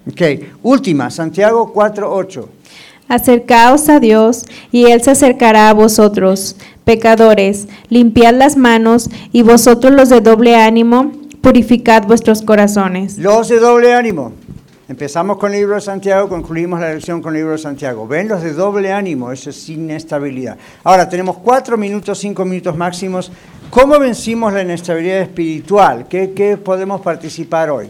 [0.08, 0.22] Ok,
[0.64, 2.48] última, Santiago 4.8.
[3.08, 6.56] Acercaos a Dios, y Él se acercará a vosotros,
[6.86, 11.12] pecadores, limpiad las manos, y vosotros los de doble ánimo,
[11.42, 13.18] purificad vuestros corazones.
[13.18, 14.32] Los de doble ánimo.
[14.88, 18.08] Empezamos con el libro de Santiago, concluimos la lección con el libro de Santiago.
[18.08, 20.58] Ven los de doble ánimo, eso es inestabilidad.
[20.84, 23.32] Ahora tenemos cuatro minutos, cinco minutos máximos.
[23.72, 26.08] ¿Cómo vencimos la inestabilidad espiritual?
[26.08, 27.90] ¿Qué, qué podemos participar hoy?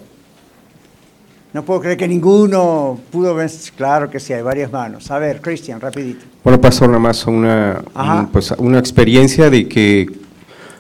[1.55, 3.71] No puedo creer que ninguno pudo vencer.
[3.77, 5.09] Claro que sí, hay varias manos.
[5.09, 6.25] A ver, Cristian, rapidito.
[6.43, 10.05] Bueno, pasó nada más una, un- pues, una experiencia de que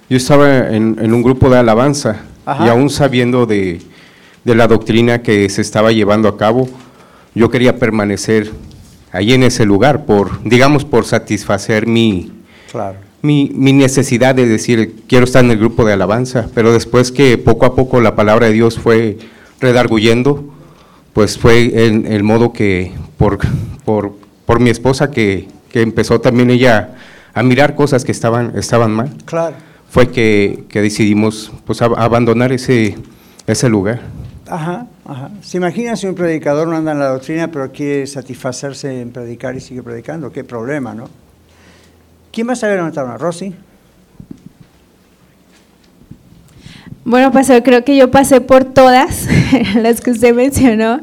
[0.09, 2.65] yo estaba en, en un grupo de alabanza Ajá.
[2.65, 3.79] y aún sabiendo de,
[4.43, 6.67] de la doctrina que se estaba llevando a cabo,
[7.33, 8.51] yo quería permanecer
[9.13, 12.33] ahí en ese lugar, por, digamos, por satisfacer mi,
[12.69, 12.97] Claro.
[13.21, 17.37] mi, mi necesidad de decir, quiero estar en el grupo de alabanza, pero después que
[17.37, 19.17] poco a poco la palabra de Dios fue
[19.61, 20.51] redarguyendo,
[21.15, 23.39] pues fue el, el modo que, por,
[23.85, 26.95] por, por mi esposa, que, que empezó también ella
[27.33, 29.55] a mirar cosas que estaban, estaban mal, Claro.
[29.89, 32.97] fue que, que decidimos pues, ab- abandonar ese,
[33.47, 34.01] ese lugar.
[34.49, 35.31] Ajá, ajá.
[35.41, 39.55] ¿Se imagina si un predicador no anda en la doctrina, pero quiere satisfacerse en predicar
[39.55, 40.33] y sigue predicando?
[40.33, 41.07] Qué problema, ¿no?
[42.33, 43.17] ¿Quién más sabe levantar una?
[43.17, 43.55] ¿Rosy?
[47.03, 49.27] Bueno, pastor, creo que yo pasé por todas
[49.75, 51.01] las que usted mencionó.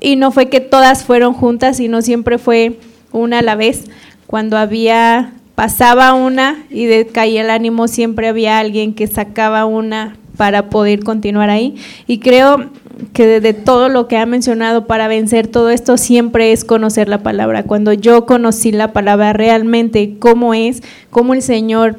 [0.00, 2.78] Y no fue que todas fueron juntas, sino siempre fue
[3.12, 3.84] una a la vez.
[4.26, 10.70] Cuando había, pasaba una y decaía el ánimo, siempre había alguien que sacaba una para
[10.70, 11.76] poder continuar ahí.
[12.06, 12.70] Y creo
[13.12, 17.08] que de, de todo lo que ha mencionado para vencer todo esto siempre es conocer
[17.08, 17.64] la palabra.
[17.64, 21.96] Cuando yo conocí la palabra realmente, cómo es, cómo el Señor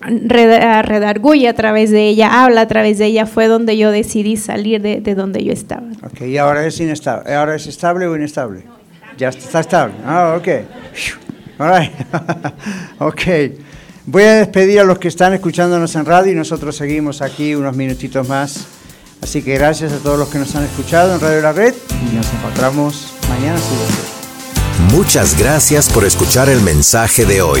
[0.00, 4.80] redarguye a través de ella, habla a través de ella, fue donde yo decidí salir
[4.80, 5.86] de, de donde yo estaba.
[6.04, 7.34] Ok, y ahora es inestable.
[7.34, 8.64] ¿Ahora es estable o inestable?
[9.18, 9.94] Ya está estable.
[10.06, 10.48] Ah, ok.
[11.58, 11.92] All right.
[12.98, 13.22] ok.
[14.06, 17.76] Voy a despedir a los que están escuchándonos en radio y nosotros seguimos aquí unos
[17.76, 18.66] minutitos más.
[19.22, 21.74] Así que gracias a todos los que nos han escuchado en Radio La Red
[22.10, 24.94] y nos encontramos mañana si.
[24.96, 27.60] Muchas gracias por escuchar el mensaje de hoy.